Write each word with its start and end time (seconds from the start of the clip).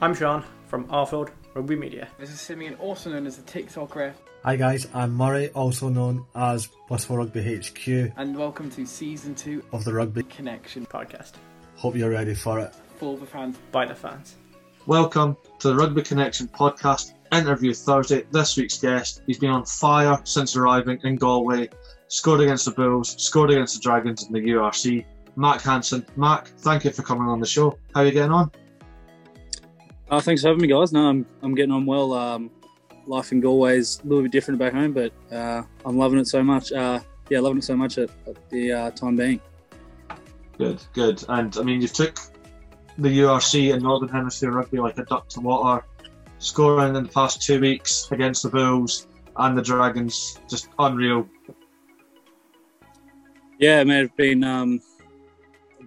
I'm 0.00 0.14
Sean 0.14 0.44
from 0.66 0.86
Offload 0.88 1.30
Rugby 1.54 1.76
Media. 1.76 2.08
This 2.18 2.30
is 2.30 2.40
Simeon, 2.40 2.74
also 2.76 3.10
known 3.10 3.26
as 3.26 3.36
the 3.36 3.42
TikTok 3.42 3.94
ref. 3.96 4.16
Hi 4.44 4.56
guys, 4.56 4.86
I'm 4.94 5.12
Murray, 5.14 5.48
also 5.50 5.88
known 5.88 6.24
as 6.34 6.68
Blissful 6.88 7.16
Rugby 7.16 7.42
HQ 7.56 8.12
And 8.16 8.36
welcome 8.36 8.70
to 8.72 8.86
season 8.86 9.34
two 9.34 9.62
of 9.72 9.84
the 9.84 9.92
Rugby. 9.94 10.22
Connection 10.24 10.86
Podcast 10.86 11.32
Hope 11.76 11.96
you're 11.96 12.10
ready 12.10 12.34
for 12.34 12.60
it. 12.60 12.74
for 12.96 13.16
the 13.16 13.26
fans. 13.26 13.56
by 13.72 13.86
the 13.86 13.94
fans. 13.94 14.36
Welcome 14.86 15.36
to 15.60 15.68
the 15.68 15.74
Rugby 15.76 16.02
Connection 16.02 16.46
podcast 16.48 17.12
interview 17.32 17.72
Thursday. 17.74 18.24
This 18.30 18.56
week's 18.56 18.78
guest, 18.78 19.22
he's 19.26 19.38
been 19.38 19.50
on 19.50 19.64
fire 19.64 20.20
since 20.24 20.56
arriving 20.56 21.00
in 21.04 21.16
Galway, 21.16 21.68
scored 22.08 22.40
against 22.40 22.66
the 22.66 22.70
Bulls, 22.70 23.20
scored 23.22 23.50
against 23.50 23.74
the 23.76 23.80
Dragons 23.82 24.26
in 24.26 24.32
the 24.32 24.40
URC. 24.40 25.04
Mack 25.38 25.60
Hansen. 25.60 26.06
Mack, 26.16 26.46
thank 26.60 26.84
you 26.84 26.90
for 26.92 27.02
coming 27.02 27.28
on 27.28 27.40
the 27.40 27.46
show. 27.46 27.78
How 27.94 28.00
are 28.02 28.06
you 28.06 28.12
getting 28.12 28.30
on? 28.32 28.50
Oh, 30.08 30.20
thanks 30.20 30.42
for 30.42 30.48
having 30.48 30.62
me, 30.62 30.68
guys. 30.68 30.92
No, 30.92 31.08
I'm, 31.08 31.26
I'm 31.42 31.54
getting 31.54 31.72
on 31.72 31.84
well. 31.84 32.12
Um, 32.12 32.50
life 33.06 33.32
in 33.32 33.40
Galway 33.40 33.78
is 33.78 34.00
a 34.04 34.06
little 34.06 34.22
bit 34.22 34.30
different 34.30 34.58
back 34.58 34.72
home, 34.72 34.92
but 34.92 35.12
uh, 35.32 35.62
I'm 35.84 35.96
loving 35.96 36.20
it 36.20 36.28
so 36.28 36.44
much. 36.44 36.72
Uh, 36.72 37.00
yeah, 37.28 37.40
loving 37.40 37.58
it 37.58 37.64
so 37.64 37.76
much 37.76 37.98
at, 37.98 38.10
at 38.26 38.48
the 38.50 38.72
uh, 38.72 38.90
time 38.92 39.16
being. 39.16 39.40
Good, 40.58 40.80
good. 40.92 41.24
And 41.28 41.56
I 41.58 41.62
mean, 41.62 41.80
you 41.80 41.88
took 41.88 42.18
the 42.98 43.08
URC 43.08 43.74
and 43.74 43.82
Northern 43.82 44.08
Hemisphere 44.08 44.52
rugby 44.52 44.78
like 44.78 44.96
a 44.98 45.04
duck 45.04 45.28
to 45.30 45.40
water, 45.40 45.84
scoring 46.38 46.94
in 46.94 47.02
the 47.02 47.08
past 47.08 47.42
two 47.42 47.60
weeks 47.60 48.08
against 48.12 48.44
the 48.44 48.48
Bulls 48.48 49.08
and 49.36 49.58
the 49.58 49.62
Dragons. 49.62 50.38
Just 50.48 50.68
unreal. 50.78 51.28
Yeah, 53.58 53.82
man, 53.82 54.04
I've 54.04 54.16
been 54.16 54.44
um, 54.44 54.80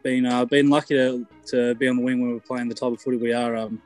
been 0.03 0.25
uh, 0.25 0.43
been 0.43 0.69
lucky 0.69 0.95
to, 0.95 1.25
to 1.47 1.75
be 1.75 1.87
on 1.87 1.97
the 1.97 2.03
wing 2.03 2.21
when 2.21 2.33
we're 2.33 2.39
playing 2.41 2.67
the 2.67 2.75
type 2.75 2.91
of 2.91 3.01
footy 3.01 3.17
we 3.17 3.31
are. 3.31 3.55
Um, 3.55 3.81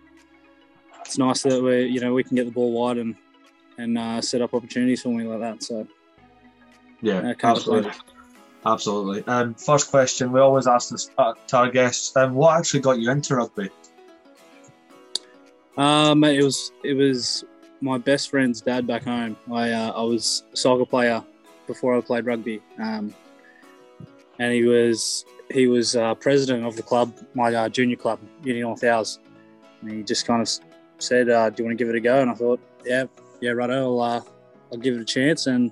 it's 1.05 1.17
nice 1.17 1.43
that 1.43 1.62
we 1.62 1.85
you 1.85 1.99
know 1.99 2.14
we 2.14 2.23
can 2.23 2.36
get 2.36 2.45
the 2.45 2.52
ball 2.52 2.72
wide 2.72 2.97
and 2.97 3.16
and 3.78 3.97
uh, 3.97 4.22
set 4.22 4.41
up 4.41 4.53
opportunities 4.53 5.02
for 5.02 5.09
me 5.09 5.23
like 5.23 5.39
that. 5.39 5.64
So 5.64 5.88
Yeah, 7.02 7.33
absolutely. 7.41 7.91
Absolutely. 8.66 9.23
Um, 9.25 9.55
first 9.55 9.89
question, 9.91 10.31
we 10.31 10.39
always 10.39 10.67
ask 10.67 10.89
this 10.89 11.11
uh, 11.17 11.33
to 11.47 11.58
our 11.58 11.69
guests, 11.69 12.16
um, 12.16 12.33
what 12.33 12.58
actually 12.58 12.80
got 12.80 12.97
you 12.97 13.11
into 13.11 13.36
rugby? 13.36 13.69
Um, 15.78 16.23
it 16.23 16.44
was 16.44 16.72
it 16.83 16.94
was 16.94 17.44
my 17.81 17.97
best 17.97 18.30
friend's 18.30 18.61
dad 18.61 18.88
back 18.88 19.03
home. 19.03 19.35
I 19.52 19.72
uh, 19.72 19.91
I 19.91 20.03
was 20.03 20.44
a 20.53 20.58
soccer 20.58 20.85
player 20.85 21.22
before 21.67 21.97
I 21.97 22.02
played 22.02 22.25
rugby, 22.25 22.61
um, 22.80 23.13
and 24.39 24.53
he 24.53 24.63
was 24.63 25.25
he 25.52 25.67
was 25.67 25.95
uh, 25.95 26.16
president 26.16 26.66
of 26.66 26.75
the 26.75 26.83
club, 26.83 27.13
my 27.33 27.53
uh, 27.53 27.69
junior 27.69 27.97
club, 27.97 28.19
Uni 28.44 28.61
North 28.61 28.83
Owls. 28.83 29.19
And 29.81 29.91
he 29.91 30.03
just 30.03 30.25
kind 30.25 30.41
of 30.41 30.50
said, 31.04 31.30
uh, 31.30 31.50
"Do 31.50 31.64
you 31.64 31.68
want 31.68 31.78
to 31.78 31.84
give 31.84 31.94
it 31.94 31.98
a 31.98 32.02
go?" 32.02 32.22
And 32.22 32.32
I 32.32 32.34
thought, 32.34 32.59
"Yeah, 32.86 33.06
yeah, 33.42 33.52
right. 33.52 33.70
I'll 33.70 34.00
uh, 34.00 34.22
I'll 34.72 34.80
give 34.80 34.96
it 34.96 35.02
a 35.02 35.06
chance." 35.06 35.48
And 35.48 35.72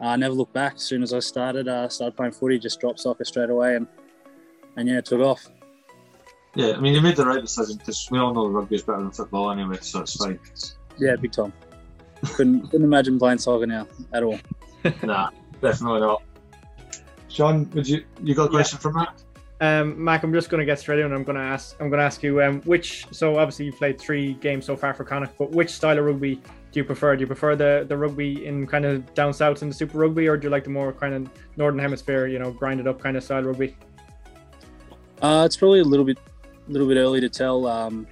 I 0.00 0.16
never 0.16 0.34
looked 0.34 0.52
back. 0.52 0.74
As 0.76 0.82
soon 0.82 1.02
as 1.02 1.12
I 1.12 1.20
started, 1.20 1.68
uh, 1.68 1.88
started 1.88 2.16
playing 2.16 2.32
footy, 2.32 2.58
just 2.58 2.80
dropped 2.80 3.00
soccer 3.00 3.24
straight 3.24 3.50
away, 3.50 3.76
and 3.76 3.86
and 4.76 4.88
yeah, 4.88 5.00
took 5.00 5.20
off. 5.20 5.48
Yeah, 6.54 6.72
I 6.72 6.80
mean, 6.80 6.94
you 6.94 7.00
made 7.00 7.16
the 7.16 7.26
right 7.26 7.40
decision 7.40 7.76
because 7.76 8.08
we 8.10 8.18
all 8.18 8.34
know 8.34 8.48
rugby 8.48 8.76
is 8.76 8.82
better 8.82 8.98
than 8.98 9.10
football 9.10 9.50
anyway, 9.50 9.78
so 9.80 10.00
it's 10.00 10.20
like. 10.20 10.40
Yeah, 10.98 11.14
big 11.16 11.32
time. 11.32 11.52
couldn't 12.34 12.62
couldn't 12.70 12.84
imagine 12.84 13.18
playing 13.18 13.38
soccer 13.38 13.66
now 13.66 13.86
at 14.12 14.22
all. 14.22 14.38
nah, 15.02 15.30
definitely 15.60 16.00
not. 16.00 16.22
Sean, 17.28 17.70
would 17.70 17.86
you 17.86 18.04
you 18.22 18.34
got 18.34 18.46
a 18.46 18.48
question 18.48 18.78
for 18.78 18.92
Matt? 18.92 19.22
Um, 19.60 20.02
Mac, 20.02 20.22
I'm 20.22 20.32
just 20.32 20.50
going 20.50 20.60
to 20.60 20.64
get 20.64 20.78
straight 20.78 21.00
in. 21.00 21.12
I'm 21.12 21.24
going 21.24 21.36
to 21.36 21.42
ask. 21.42 21.74
I'm 21.80 21.88
going 21.90 21.98
to 21.98 22.04
ask 22.04 22.22
you 22.22 22.40
um, 22.42 22.60
which. 22.62 23.06
So 23.10 23.38
obviously 23.38 23.66
you've 23.66 23.76
played 23.76 24.00
three 24.00 24.34
games 24.34 24.64
so 24.64 24.76
far 24.76 24.94
for 24.94 25.04
Connacht, 25.04 25.36
but 25.36 25.50
which 25.50 25.70
style 25.70 25.98
of 25.98 26.04
rugby 26.04 26.36
do 26.70 26.80
you 26.80 26.84
prefer? 26.84 27.16
Do 27.16 27.22
you 27.22 27.26
prefer 27.26 27.56
the 27.56 27.84
the 27.88 27.96
rugby 27.96 28.46
in 28.46 28.66
kind 28.66 28.84
of 28.84 29.12
down 29.14 29.32
south 29.32 29.62
in 29.62 29.68
the 29.68 29.74
Super 29.74 29.98
Rugby, 29.98 30.28
or 30.28 30.36
do 30.36 30.46
you 30.46 30.50
like 30.50 30.64
the 30.64 30.70
more 30.70 30.92
kind 30.92 31.14
of 31.14 31.28
Northern 31.56 31.80
Hemisphere, 31.80 32.26
you 32.28 32.38
know, 32.38 32.52
grinded 32.52 32.86
up 32.86 33.00
kind 33.00 33.16
of 33.16 33.24
style 33.24 33.42
rugby? 33.42 33.76
Uh, 35.22 35.42
it's 35.44 35.56
probably 35.56 35.80
a 35.80 35.84
little 35.84 36.04
bit, 36.04 36.18
little 36.68 36.86
bit 36.86 36.96
early 36.96 37.20
to 37.20 37.28
tell. 37.28 37.66
Um, 37.66 38.06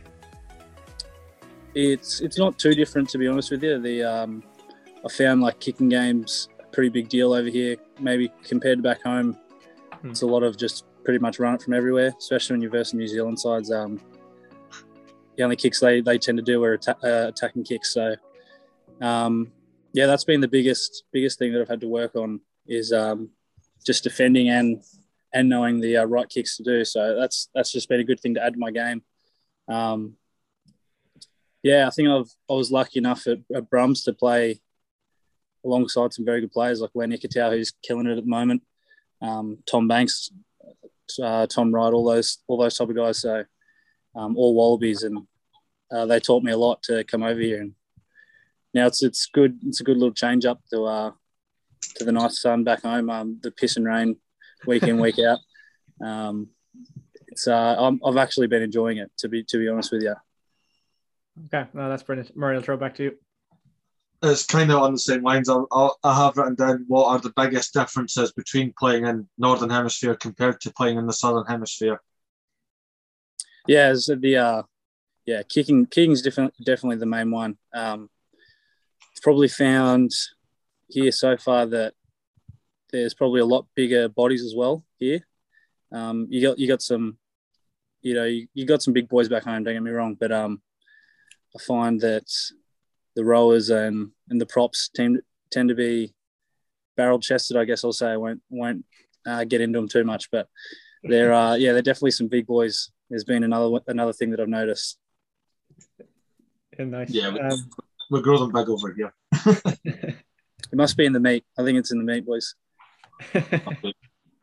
it's 1.75 2.21
it's 2.21 2.39
not 2.39 2.59
too 2.59 2.75
different 2.75 3.09
to 3.11 3.19
be 3.19 3.29
honest 3.29 3.51
with 3.53 3.63
you. 3.63 3.79
The 3.79 4.03
um, 4.03 4.43
I 5.05 5.09
found 5.13 5.43
like 5.43 5.61
kicking 5.61 5.89
games 5.89 6.49
a 6.59 6.67
pretty 6.73 6.89
big 6.89 7.09
deal 7.09 7.33
over 7.33 7.49
here. 7.49 7.77
Maybe 8.01 8.33
compared 8.43 8.79
to 8.79 8.83
back 8.83 9.03
home, 9.03 9.37
Hmm. 10.01 10.11
it's 10.11 10.23
a 10.23 10.27
lot 10.27 10.43
of 10.43 10.57
just 10.57 10.85
pretty 11.07 11.21
much 11.21 11.39
run 11.39 11.55
it 11.55 11.63
from 11.63 11.73
everywhere. 11.73 12.13
Especially 12.19 12.55
when 12.55 12.61
you're 12.61 12.71
versus 12.71 12.93
New 12.93 13.07
Zealand 13.07 13.39
sides. 13.41 13.73
Um, 13.73 14.01
the 15.37 15.45
only 15.45 15.57
kicks 15.57 15.81
they, 15.81 16.01
they 16.01 16.19
tend 16.19 16.37
to 16.37 16.43
do 16.43 16.63
are 16.65 16.75
atta- 16.75 16.99
uh, 17.05 17.29
attacking 17.29 17.65
kicks. 17.65 17.95
So, 17.95 18.17
um, 19.01 19.53
yeah, 19.93 20.07
that's 20.07 20.25
been 20.25 20.41
the 20.41 20.49
biggest 20.49 21.05
biggest 21.13 21.39
thing 21.39 21.53
that 21.53 21.61
I've 21.63 21.69
had 21.69 21.81
to 21.81 21.89
work 21.89 22.17
on 22.17 22.41
is 22.67 22.93
um, 22.93 23.31
just 23.87 24.03
defending 24.03 24.51
and 24.51 24.83
and 25.33 25.49
knowing 25.49 25.81
the 25.81 25.99
uh, 25.99 26.05
right 26.05 26.29
kicks 26.29 26.57
to 26.57 26.65
do. 26.65 26.85
So 26.85 27.17
that's 27.19 27.49
that's 27.55 27.73
just 27.73 27.89
been 27.89 28.01
a 28.01 28.05
good 28.05 28.21
thing 28.21 28.35
to 28.35 28.45
add 28.45 28.55
to 28.55 28.59
my 28.59 28.73
game. 28.73 29.03
Um, 29.69 30.17
yeah, 31.63 31.87
I 31.87 31.91
think 31.91 32.09
I've 32.09 32.31
I 32.51 32.55
was 32.55 32.73
lucky 32.73 32.99
enough 32.99 33.27
at, 33.27 33.39
at 33.55 33.71
Brums 33.71 34.05
to 34.05 34.13
play 34.13 34.61
alongside 35.65 36.13
some 36.13 36.25
very 36.25 36.41
good 36.41 36.53
players 36.53 36.81
like 36.81 36.91
Len 36.95 37.13
Ikitau, 37.13 37.53
who's 37.53 37.73
killing 37.83 38.07
it 38.07 38.19
at 38.19 38.25
the 38.25 38.31
moment. 38.31 38.63
Um, 39.23 39.59
Tom 39.71 39.89
Banks, 39.89 40.31
uh, 41.23 41.47
Tom 41.47 41.75
Wright, 41.75 41.93
all 41.93 42.05
those 42.05 42.39
all 42.47 42.59
those 42.59 42.77
type 42.77 42.89
of 42.89 42.97
guys. 42.97 43.21
So 43.21 43.45
um, 44.15 44.37
all 44.37 44.55
Wallabies, 44.55 45.03
and 45.03 45.27
uh, 45.91 46.07
they 46.07 46.21
taught 46.21 46.43
me 46.43 46.53
a 46.53 46.57
lot 46.57 46.83
to 46.85 47.05
come 47.05 47.23
over 47.23 47.41
here. 47.41 47.61
And 47.61 47.75
now 48.75 48.87
it's 48.87 49.03
it's 49.03 49.27
good. 49.27 49.59
It's 49.65 49.81
a 49.81 49.85
good 49.85 49.97
little 49.97 50.15
change 50.15 50.45
up 50.45 50.61
to 50.73 50.85
uh, 50.85 51.11
to 51.97 52.05
the 52.05 52.13
nice 52.13 52.41
sun 52.41 52.65
back 52.65 52.83
home. 52.83 53.11
Um, 53.11 53.39
the 53.43 53.51
piss 53.51 53.77
and 53.77 53.87
rain 53.87 54.17
week 54.67 54.85
in 54.85 54.99
week 54.99 55.19
out. 55.19 55.39
Um, 55.99 56.51
it's 57.29 57.49
uh, 57.49 57.75
I'm, 57.79 57.99
I've 58.05 58.19
actually 58.19 58.49
been 58.49 58.61
enjoying 58.61 58.99
it 58.99 59.11
to 59.21 59.31
be 59.31 59.43
to 59.45 59.57
be 59.57 59.67
honest 59.67 59.93
with 59.93 60.03
you. 60.03 60.15
Okay, 61.47 61.69
no, 61.73 61.89
that's 61.89 62.03
brilliant. 62.03 62.37
Murray, 62.37 62.55
I'll 62.55 62.63
throw 62.63 62.75
it 62.75 62.81
back 62.81 62.97
to 62.97 63.03
you. 63.05 63.17
It's 64.23 64.47
kind 64.47 64.71
of 64.71 64.83
on 64.83 64.93
the 64.93 64.99
same 64.99 65.23
lines. 65.23 65.49
I'll, 65.49 65.67
I'll, 65.71 65.99
I 66.03 66.25
have 66.25 66.37
written 66.37 66.55
down 66.55 66.85
what 66.89 67.07
are 67.07 67.19
the 67.19 67.33
biggest 67.37 67.75
differences 67.75 68.33
between 68.33 68.73
playing 68.79 69.07
in 69.07 69.29
Northern 69.37 69.71
Hemisphere 69.71 70.15
compared 70.15 70.61
to 70.63 70.73
playing 70.73 70.99
in 70.99 71.07
the 71.07 71.13
Southern 71.13 71.47
Hemisphere. 71.47 72.01
Yeah, 73.67 73.93
it's 73.93 74.07
the 74.07 74.37
uh, 74.37 74.63
yeah 75.27 75.43
kicking 75.43 75.87
kicking's 75.87 76.23
different, 76.23 76.55
definitely 76.65 76.97
the 76.97 77.07
main 77.07 77.31
one. 77.31 77.59
Um, 77.75 78.09
probably 79.27 79.49
found 79.49 80.13
here 80.89 81.11
so 81.11 81.37
far 81.37 81.67
that 81.67 81.93
there's 82.93 83.13
probably 83.13 83.41
a 83.41 83.45
lot 83.45 83.67
bigger 83.75 84.09
bodies 84.09 84.45
as 84.45 84.55
well 84.55 84.85
here. 85.01 85.27
Um, 85.91 86.29
you 86.31 86.41
got 86.41 86.59
you 86.61 86.69
got 86.69 86.81
some, 86.81 87.19
you 88.03 88.15
know, 88.15 88.25
you, 88.25 88.47
you 88.55 88.67
got 88.67 88.83
some 88.83 88.95
big 88.95 89.09
boys 89.09 89.29
back 89.29 89.43
home. 89.43 89.65
Don't 89.65 89.75
get 89.75 89.83
me 89.83 89.91
wrong, 89.91 90.15
but 90.15 90.31
um, 90.31 90.63
I 91.57 91.63
find 91.63 92.01
that 92.03 92.33
the 93.17 93.25
rowers 93.25 93.71
and 93.71 94.11
and 94.29 94.41
the 94.41 94.47
props 94.47 94.89
tend 94.95 95.21
tend 95.51 95.69
to 95.71 95.75
be 95.75 96.15
barrel 96.97 97.19
chested. 97.19 97.57
I 97.57 97.65
guess 97.65 97.85
I'll 97.85 97.93
say 97.93 98.11
I 98.11 98.17
won't 98.17 98.43
won't 98.51 98.85
uh, 99.27 99.45
get 99.45 99.61
into 99.61 99.79
them 99.79 99.89
too 99.89 100.05
much, 100.05 100.31
but 100.31 100.49
there 101.03 101.33
are 101.33 101.53
uh, 101.53 101.55
yeah 101.57 101.73
they're 101.73 101.83
definitely 101.83 102.13
some 102.13 102.29
big 102.29 102.47
boys. 102.47 102.91
There's 103.11 103.25
been 103.25 103.43
another 103.43 103.81
another 103.89 104.13
thing 104.13 104.31
that 104.31 104.41
I've 104.41 104.49
noticed. 104.49 104.99
Yeah, 106.79 106.85
nice. 106.85 107.11
Yeah, 107.11 107.31
but- 107.31 107.53
Um, 107.53 107.71
We 108.11 108.23
grow 108.23 108.39
them 108.39 108.53
big 108.53 108.69
over 108.69 108.95
here. 108.95 109.13
It 110.73 110.77
must 110.77 110.97
be 110.97 111.07
in 111.07 111.13
the 111.13 111.21
meat. 111.21 111.45
I 111.59 111.63
think 111.63 111.79
it's 111.79 111.93
in 111.93 111.99
the 111.99 112.05
meat, 112.05 112.27
boys. 112.27 112.55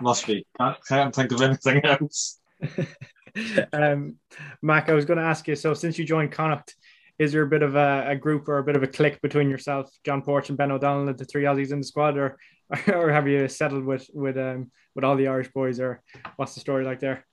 Must 0.01 0.25
be. 0.25 0.45
Can't, 0.57 0.77
can't 0.87 1.13
think 1.15 1.31
of 1.31 1.41
anything 1.41 1.83
else. 1.83 2.39
um, 3.73 4.15
Mac, 4.61 4.89
I 4.89 4.93
was 4.93 5.05
going 5.05 5.17
to 5.17 5.25
ask 5.25 5.47
you. 5.47 5.55
So, 5.55 5.73
since 5.73 5.99
you 5.99 6.05
joined 6.05 6.31
Connacht, 6.31 6.75
is 7.23 7.31
there 7.31 7.43
a 7.43 7.47
bit 7.47 7.63
of 7.63 7.75
a, 7.75 8.05
a 8.09 8.15
group 8.15 8.47
or 8.47 8.57
a 8.57 8.63
bit 8.63 8.75
of 8.75 8.83
a 8.83 8.87
clique 8.87 9.21
between 9.21 9.49
yourself, 9.49 9.89
John 10.05 10.21
Porch, 10.21 10.49
and 10.49 10.57
Ben 10.57 10.71
O'Donnell, 10.71 11.13
the 11.13 11.25
three 11.25 11.43
Aussies 11.43 11.71
in 11.71 11.79
the 11.79 11.85
squad, 11.85 12.17
or 12.17 12.37
or 12.87 13.11
have 13.11 13.27
you 13.27 13.47
settled 13.47 13.85
with 13.85 14.09
with 14.13 14.37
um 14.37 14.71
with 14.95 15.03
all 15.03 15.15
the 15.15 15.27
Irish 15.27 15.51
boys, 15.51 15.79
or 15.79 16.01
what's 16.35 16.53
the 16.53 16.59
story 16.59 16.83
like 16.83 16.99
there? 16.99 17.25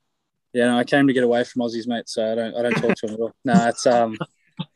Yeah, 0.52 0.66
no, 0.66 0.78
I 0.78 0.84
came 0.84 1.06
to 1.06 1.12
get 1.12 1.24
away 1.24 1.44
from 1.44 1.62
Aussies, 1.62 1.86
mate. 1.86 2.08
So 2.08 2.32
I 2.32 2.34
don't 2.34 2.54
I 2.56 2.62
don't 2.62 2.74
talk 2.74 2.96
to 2.96 3.06
them 3.06 3.14
at 3.14 3.20
all. 3.20 3.34
No, 3.44 3.68
it's 3.68 3.86
um, 3.86 4.16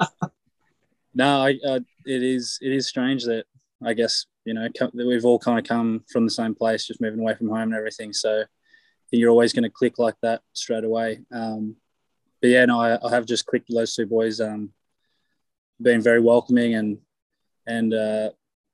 no, 1.14 1.42
I, 1.42 1.58
uh, 1.66 1.80
it 2.04 2.22
is 2.22 2.58
it 2.60 2.72
is 2.72 2.88
strange 2.88 3.24
that 3.24 3.44
I 3.82 3.94
guess 3.94 4.26
you 4.44 4.54
know 4.54 4.68
we've 4.94 5.24
all 5.24 5.38
kind 5.38 5.58
of 5.58 5.64
come 5.64 6.04
from 6.10 6.24
the 6.24 6.30
same 6.30 6.54
place, 6.54 6.86
just 6.86 7.00
moving 7.00 7.20
away 7.20 7.34
from 7.34 7.48
home 7.48 7.62
and 7.62 7.74
everything. 7.74 8.12
So 8.12 8.44
you're 9.10 9.30
always 9.30 9.52
going 9.52 9.64
to 9.64 9.70
click 9.70 9.98
like 9.98 10.16
that 10.22 10.42
straight 10.52 10.84
away. 10.84 11.20
Um, 11.32 11.76
but 12.40 12.50
yeah, 12.50 12.64
no, 12.66 12.80
I, 12.80 12.98
I 13.04 13.10
have 13.10 13.26
just 13.26 13.46
clicked 13.46 13.72
those 13.72 13.94
two 13.94 14.06
boys. 14.06 14.40
Um, 14.40 14.70
been 15.80 16.00
very 16.00 16.20
welcoming 16.20 16.74
and 16.74 16.98
and 17.66 17.94
uh, 17.94 18.30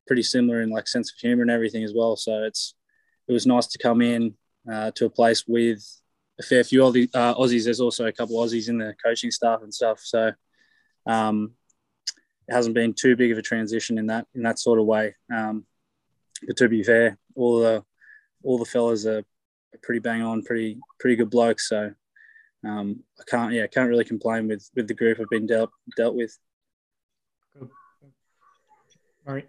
pretty 0.07 0.23
similar 0.23 0.61
in 0.63 0.71
like 0.71 0.89
sense 0.89 1.13
of 1.13 1.19
humor 1.19 1.43
and 1.43 1.51
everything 1.51 1.85
as 1.85 1.95
well. 1.95 2.17
So 2.17 2.45
it's 2.45 2.75
it 3.29 3.33
was 3.33 3.47
nice 3.47 3.67
to 3.69 3.79
come 3.79 4.03
in 4.03 4.35
uh, 4.71 4.91
to 4.97 5.07
a 5.07 5.11
place 5.11 5.45
with 5.47 5.85
a 6.39 6.43
fair 6.43 6.65
few 6.65 6.81
Aussie, 6.81 7.09
uh, 7.15 7.35
Aussies. 7.35 7.65
There's 7.65 7.81
also 7.81 8.07
a 8.07 8.13
couple 8.13 8.37
Aussies 8.37 8.69
in 8.69 8.79
the 8.79 8.95
coaching 9.05 9.31
staff 9.31 9.61
and 9.63 9.73
stuff. 9.73 10.01
So 10.01 10.33
um, 11.07 11.53
it 12.49 12.55
hasn't 12.55 12.75
been 12.75 12.93
too 12.93 13.15
big 13.15 13.31
of 13.31 13.39
a 13.39 13.43
transition 13.43 13.99
in 13.99 14.07
that 14.07 14.27
in 14.35 14.43
that 14.43 14.59
sort 14.59 14.81
of 14.81 14.87
way. 14.87 15.15
Um, 15.33 15.65
but 16.47 16.57
to 16.57 16.69
be 16.69 16.83
fair, 16.83 17.19
all 17.35 17.61
the 17.61 17.85
all 18.43 18.59
the 18.59 18.65
fellas 18.65 19.07
are 19.07 19.23
pretty 19.83 20.01
bang 20.01 20.23
on, 20.23 20.43
pretty 20.43 20.79
pretty 20.99 21.17
good 21.17 21.31
blokes. 21.31 21.69
So 21.69 21.93
um, 22.67 23.05
I 23.19 23.23
can't 23.29 23.53
yeah 23.53 23.67
can't 23.67 23.89
really 23.89 24.05
complain 24.05 24.49
with 24.49 24.69
with 24.75 24.89
the 24.89 24.95
group 24.95 25.21
I've 25.21 25.31
been 25.31 25.47
dealt 25.47 25.71
dealt 25.97 26.15
with. 26.15 26.37
All 27.59 29.35
right. 29.35 29.49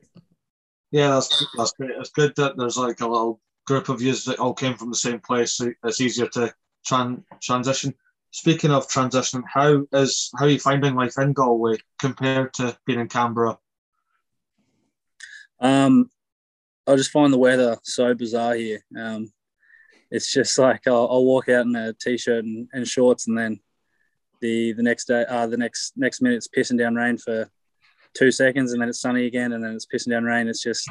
Yeah, 0.91 1.11
that's 1.11 1.45
that's 1.57 1.73
great. 1.73 1.91
It's 1.91 2.09
good 2.09 2.35
that 2.35 2.57
there's 2.57 2.77
like 2.77 3.01
a 3.01 3.07
little 3.07 3.39
group 3.65 3.89
of 3.89 4.01
yous 4.01 4.25
that 4.25 4.39
all 4.39 4.53
came 4.53 4.75
from 4.75 4.89
the 4.89 4.97
same 4.97 5.19
place. 5.19 5.53
So 5.53 5.71
it's 5.83 6.01
easier 6.01 6.27
to 6.27 6.53
tran- 6.89 7.23
transition. 7.41 7.93
Speaking 8.31 8.71
of 8.71 8.87
transitioning, 8.87 9.43
how 9.51 9.85
is 9.93 10.31
how 10.37 10.45
are 10.45 10.49
you 10.49 10.59
finding 10.59 10.95
life 10.95 11.17
in 11.17 11.33
Galway 11.33 11.77
compared 11.99 12.53
to 12.55 12.77
being 12.85 12.99
in 12.99 13.07
Canberra? 13.07 13.57
Um, 15.59 16.09
I 16.87 16.95
just 16.95 17.11
find 17.11 17.31
the 17.31 17.37
weather 17.37 17.77
so 17.83 18.13
bizarre 18.13 18.55
here. 18.55 18.83
Um, 18.97 19.31
it's 20.09 20.33
just 20.33 20.57
like 20.57 20.87
I'll, 20.87 21.07
I'll 21.09 21.25
walk 21.25 21.47
out 21.49 21.65
in 21.65 21.75
a 21.75 21.93
t-shirt 21.93 22.43
and, 22.43 22.67
and, 22.73 22.87
shorts, 22.87 23.27
and 23.27 23.37
then 23.37 23.59
the 24.41 24.73
the 24.73 24.83
next 24.83 25.05
day, 25.05 25.23
uh, 25.27 25.47
the 25.47 25.57
next 25.57 25.93
next 25.95 26.21
minute, 26.21 26.37
it's 26.37 26.47
pissing 26.47 26.77
down 26.77 26.95
rain 26.95 27.17
for 27.17 27.49
two 28.13 28.31
seconds, 28.31 28.73
and 28.73 28.81
then 28.81 28.89
it's 28.89 29.01
sunny 29.01 29.25
again, 29.25 29.53
and 29.53 29.63
then 29.63 29.73
it's 29.73 29.85
pissing 29.85 30.09
down 30.09 30.23
rain. 30.23 30.47
It's 30.47 30.63
just 30.63 30.89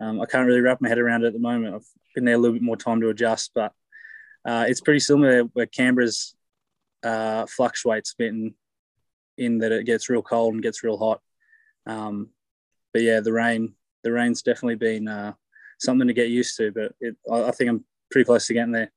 um, 0.00 0.20
I 0.20 0.26
can't 0.26 0.46
really 0.46 0.60
wrap 0.60 0.80
my 0.80 0.88
head 0.88 0.98
around 0.98 1.24
it 1.24 1.28
at 1.28 1.32
the 1.32 1.38
moment. 1.38 1.74
I've 1.74 1.86
been 2.14 2.24
there 2.24 2.34
a 2.34 2.38
little 2.38 2.54
bit 2.54 2.62
more 2.62 2.76
time 2.76 3.00
to 3.00 3.08
adjust, 3.08 3.52
but 3.54 3.72
uh, 4.44 4.64
it's 4.68 4.80
pretty 4.80 5.00
similar 5.00 5.42
where 5.42 5.66
Canberra's 5.66 6.34
uh, 7.02 7.46
fluctuates 7.46 8.12
a 8.12 8.14
bit 8.18 8.28
in, 8.28 8.54
in, 9.36 9.58
that 9.58 9.72
it 9.72 9.84
gets 9.84 10.08
real 10.08 10.22
cold 10.22 10.54
and 10.54 10.62
gets 10.62 10.82
real 10.82 10.96
hot. 10.96 11.20
Um, 11.86 12.30
but 12.92 13.02
yeah, 13.02 13.20
the 13.20 13.32
rain, 13.32 13.74
the 14.02 14.12
rain's 14.12 14.42
definitely 14.42 14.76
been 14.76 15.08
uh, 15.08 15.34
something 15.78 16.08
to 16.08 16.14
get 16.14 16.30
used 16.30 16.56
to. 16.56 16.72
But 16.72 16.92
it, 17.00 17.16
I, 17.30 17.44
I, 17.44 17.50
think 17.50 17.70
I'm 17.70 17.84
pretty 18.10 18.24
close 18.24 18.46
to 18.46 18.54
getting 18.54 18.72
there. 18.72 18.90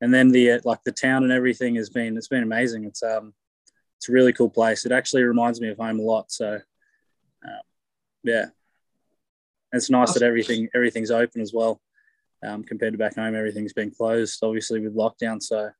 And 0.00 0.12
then 0.12 0.30
the 0.30 0.52
uh, 0.52 0.60
like 0.64 0.82
the 0.84 0.92
town 0.92 1.22
and 1.22 1.32
everything 1.32 1.76
has 1.76 1.88
been 1.88 2.16
it's 2.16 2.28
been 2.28 2.42
amazing. 2.42 2.84
It's 2.84 3.02
um 3.02 3.32
it's 3.98 4.08
a 4.08 4.12
really 4.12 4.32
cool 4.32 4.50
place. 4.50 4.84
It 4.84 4.90
actually 4.90 5.22
reminds 5.22 5.60
me 5.60 5.68
of 5.68 5.78
home 5.78 6.00
a 6.00 6.02
lot. 6.02 6.32
So 6.32 6.60
uh, 7.44 7.62
yeah, 8.22 8.46
it's 9.72 9.90
nice 9.90 10.12
that 10.14 10.22
everything 10.22 10.68
everything's 10.74 11.10
open 11.10 11.40
as 11.40 11.52
well 11.52 11.80
um, 12.42 12.62
compared 12.62 12.92
to 12.92 12.98
back 12.98 13.16
home. 13.16 13.34
Everything's 13.34 13.72
been 13.72 13.90
closed, 13.90 14.40
obviously 14.42 14.80
with 14.80 14.96
lockdown. 14.96 15.42
So 15.42 15.70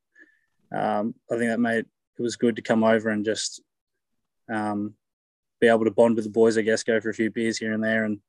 um, 0.75 1.15
I 1.31 1.37
think 1.37 1.51
that 1.51 1.61
made 1.61 1.87
it 2.19 2.23
was 2.23 2.37
good 2.37 2.57
to 2.57 2.63
come 2.63 2.85
over 2.85 3.09
and 3.09 3.25
just 3.25 3.63
um, 4.51 4.95
be 5.61 5.69
able 5.69 5.85
to 5.85 5.91
bond 5.91 6.17
with 6.17 6.25
the 6.25 6.31
boys. 6.31 6.59
I 6.59 6.63
guess 6.63 6.83
go 6.83 7.01
for 7.01 7.11
a 7.11 7.15
few 7.15 7.31
beers 7.31 7.59
here 7.59 7.73
and 7.73 7.83
there, 7.83 8.05
and 8.05 8.21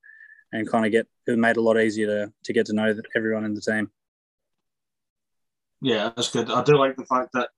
and 0.51 0.69
kind 0.69 0.85
of 0.85 0.91
get 0.91 1.07
it 1.27 1.37
made 1.37 1.57
a 1.57 1.61
lot 1.61 1.79
easier 1.79 2.07
to 2.07 2.33
to 2.43 2.53
get 2.53 2.67
to 2.67 2.73
know 2.73 2.93
everyone 3.15 3.45
in 3.45 3.53
the 3.53 3.61
team. 3.61 3.89
Yeah, 5.81 6.11
that's 6.15 6.31
good. 6.31 6.49
I 6.49 6.63
do 6.63 6.77
like 6.77 6.95
the 6.95 7.05
fact 7.05 7.29
that 7.33 7.49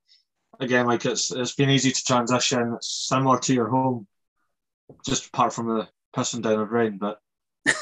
again, 0.60 0.88
like 0.88 1.06
it's 1.06 1.32
it's 1.32 1.56
been 1.56 1.70
easy 1.70 1.92
to 1.92 2.04
transition. 2.04 2.74
It's 2.76 3.08
similar 3.08 3.40
to 3.40 3.54
your 3.54 3.68
home, 3.68 4.08
just 5.06 5.28
apart 5.28 5.54
from 5.54 5.68
the 5.68 5.88
pissing 6.16 6.42
down 6.42 6.60
of 6.60 6.72
rain, 6.72 6.98
but 6.98 7.20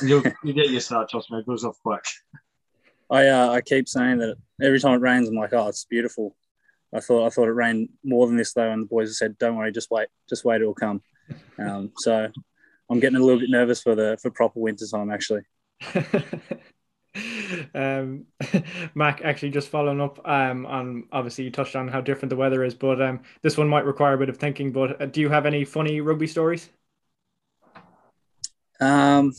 you 0.02 0.24
you 0.44 0.54
get 0.54 0.70
used 0.70 0.88
to 0.90 0.96
that. 0.96 1.10
Trust 1.10 1.32
me, 1.32 1.40
it 1.40 1.46
goes 1.46 1.64
off 1.64 1.78
quick. 1.84 2.04
I 3.10 3.28
uh, 3.28 3.50
I 3.50 3.62
keep 3.62 3.88
saying 3.88 4.20
that 4.20 4.38
every 4.62 4.80
time 4.80 4.94
it 4.94 5.02
rains, 5.02 5.28
I'm 5.28 5.36
like, 5.36 5.54
oh, 5.54 5.68
it's 5.68 5.86
beautiful. 5.86 6.36
I 6.94 7.00
thought 7.00 7.26
I 7.26 7.30
thought 7.30 7.48
it 7.48 7.54
rained 7.54 7.90
more 8.04 8.28
than 8.28 8.38
this 8.38 8.54
though, 8.54 8.70
and 8.72 8.84
the 8.84 8.88
boys 8.88 9.18
said, 9.18 9.38
"Don't 9.38 9.58
worry, 9.58 9.72
just 9.72 9.90
wait, 9.92 10.08
just 10.30 10.46
wait, 10.46 10.62
it'll 10.62 10.74
come." 10.74 11.02
Um, 11.58 11.92
so 11.98 12.30
I'm 12.90 13.00
getting 13.00 13.18
a 13.18 13.24
little 13.24 13.40
bit 13.40 13.50
nervous 13.50 13.82
for 13.82 13.96
the 13.96 14.18
for 14.22 14.30
proper 14.32 14.60
winter 14.60 14.86
time 14.88 15.12
actually. 15.12 15.42
um, 17.74 18.26
Mac, 18.96 19.22
actually, 19.24 19.52
just 19.52 19.70
following 19.70 20.02
up 20.02 20.20
um, 20.28 20.66
on 20.66 21.06
obviously 21.12 21.46
you 21.46 21.52
touched 21.52 21.76
on 21.76 21.88
how 21.88 22.02
different 22.02 22.30
the 22.30 22.36
weather 22.36 22.64
is, 22.64 22.76
but 22.76 23.02
um, 23.02 23.22
this 23.42 23.58
one 23.58 23.68
might 23.68 23.86
require 23.86 24.14
a 24.14 24.18
bit 24.18 24.30
of 24.30 24.38
thinking. 24.38 24.72
But 24.72 25.02
uh, 25.02 25.06
do 25.08 25.22
you 25.22 25.30
have 25.30 25.46
any 25.46 25.66
funny 25.66 26.02
rugby 26.02 26.28
stories? 26.28 26.70
Um, 28.80 29.34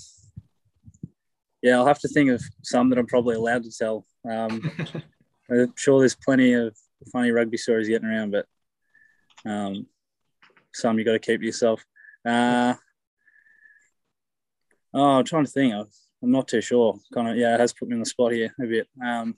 yeah, 1.63 1.77
I'll 1.77 1.87
have 1.87 2.01
to 2.01 2.09
think 2.09 2.31
of 2.31 2.43
some 2.63 2.91
that 2.91 2.99
I'm 2.99 3.07
probably 3.07 3.37
allowed 3.37 3.65
to 3.65 3.71
tell. 3.71 4.07
Um, 4.31 4.71
I'm 5.51 5.73
sure 5.77 6.01
there's 6.01 6.15
plenty 6.15 6.53
of 6.53 6.77
funny 7.13 7.31
rugby 7.31 7.57
stories 7.57 7.89
getting 7.89 8.09
around, 8.09 8.33
but 8.33 8.47
um, 9.47 9.87
some 10.73 10.99
you 10.99 11.05
got 11.05 11.13
to 11.13 11.19
keep 11.19 11.41
to 11.41 11.47
yourself. 11.47 11.85
Uh, 12.25 12.75
oh, 14.93 15.19
I'm 15.19 15.25
trying 15.25 15.45
to 15.45 15.51
think. 15.51 15.75
I'm 15.75 16.31
not 16.31 16.49
too 16.49 16.61
sure. 16.61 16.99
Kind 17.13 17.29
of, 17.29 17.37
yeah, 17.37 17.55
it 17.55 17.61
has 17.61 17.73
put 17.73 17.89
me 17.89 17.95
on 17.95 18.01
the 18.01 18.07
spot 18.07 18.33
here 18.33 18.55
a 18.61 18.67
bit. 18.67 18.89
Um, 19.05 19.37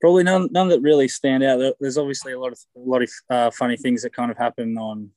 probably 0.00 0.22
none, 0.22 0.48
none 0.52 0.68
that 0.68 0.82
really 0.82 1.08
stand 1.08 1.42
out. 1.42 1.74
There's 1.80 1.98
obviously 1.98 2.32
a 2.32 2.40
lot 2.40 2.52
of 2.52 2.58
a 2.76 2.80
lot 2.80 3.02
of 3.02 3.10
uh, 3.30 3.50
funny 3.50 3.76
things 3.76 4.02
that 4.02 4.12
kind 4.12 4.30
of 4.30 4.36
happen 4.36 4.78
on 4.78 5.10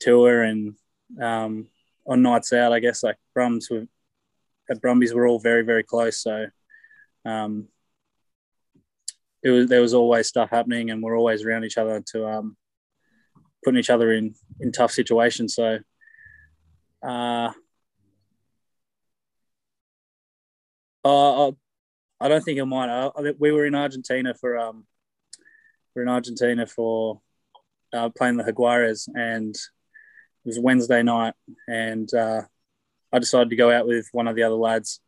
tour 0.00 0.42
and 0.42 0.74
um, 1.20 1.68
on 2.06 2.22
nights 2.22 2.52
out, 2.52 2.72
I 2.72 2.80
guess 2.80 3.02
like 3.02 3.16
Brums 3.36 3.70
were 3.70 3.86
at 4.70 4.80
Brumbies 4.80 5.14
were 5.14 5.26
all 5.26 5.38
very 5.38 5.62
very 5.62 5.82
close, 5.82 6.22
so 6.22 6.46
um, 7.24 7.68
it 9.42 9.50
was 9.50 9.68
there 9.68 9.80
was 9.80 9.94
always 9.94 10.26
stuff 10.26 10.50
happening, 10.50 10.90
and 10.90 11.02
we're 11.02 11.18
always 11.18 11.44
around 11.44 11.64
each 11.64 11.78
other 11.78 12.02
to 12.12 12.26
um, 12.26 12.56
putting 13.64 13.78
each 13.78 13.90
other 13.90 14.12
in 14.12 14.34
in 14.60 14.72
tough 14.72 14.92
situations. 14.92 15.54
So. 15.54 15.78
Uh, 17.02 17.50
uh, 21.02 21.52
I 22.20 22.28
don't 22.28 22.44
think 22.44 22.58
it 22.58 22.66
might. 22.66 22.90
I, 22.90 23.10
we 23.38 23.50
were 23.50 23.64
in 23.64 23.74
Argentina 23.74 24.34
for 24.34 24.58
um, 24.58 24.84
we 25.94 26.00
are 26.00 26.02
in 26.04 26.10
Argentina 26.10 26.66
for 26.66 27.20
uh, 27.92 28.10
playing 28.10 28.36
the 28.36 28.44
Jaguares, 28.44 29.08
and 29.14 29.56
it 30.44 30.48
was 30.48 30.58
Wednesday 30.58 31.02
night, 31.02 31.34
and 31.68 32.12
uh, 32.14 32.42
I 33.12 33.18
decided 33.18 33.50
to 33.50 33.56
go 33.56 33.70
out 33.70 33.86
with 33.86 34.08
one 34.12 34.28
of 34.28 34.36
the 34.36 34.42
other 34.42 34.54
lads 34.54 35.00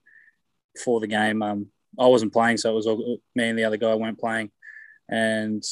for 0.83 1.01
the 1.01 1.07
game. 1.07 1.43
Um, 1.43 1.69
I 1.99 2.07
wasn't 2.07 2.33
playing, 2.33 2.59
so 2.59 2.71
it 2.71 2.75
was 2.75 2.87
all, 2.87 3.19
me 3.35 3.49
and 3.49 3.59
the 3.59 3.65
other 3.65 3.77
guy 3.77 3.95
weren't 3.95 4.21
playing, 4.21 4.51
and 5.09 5.63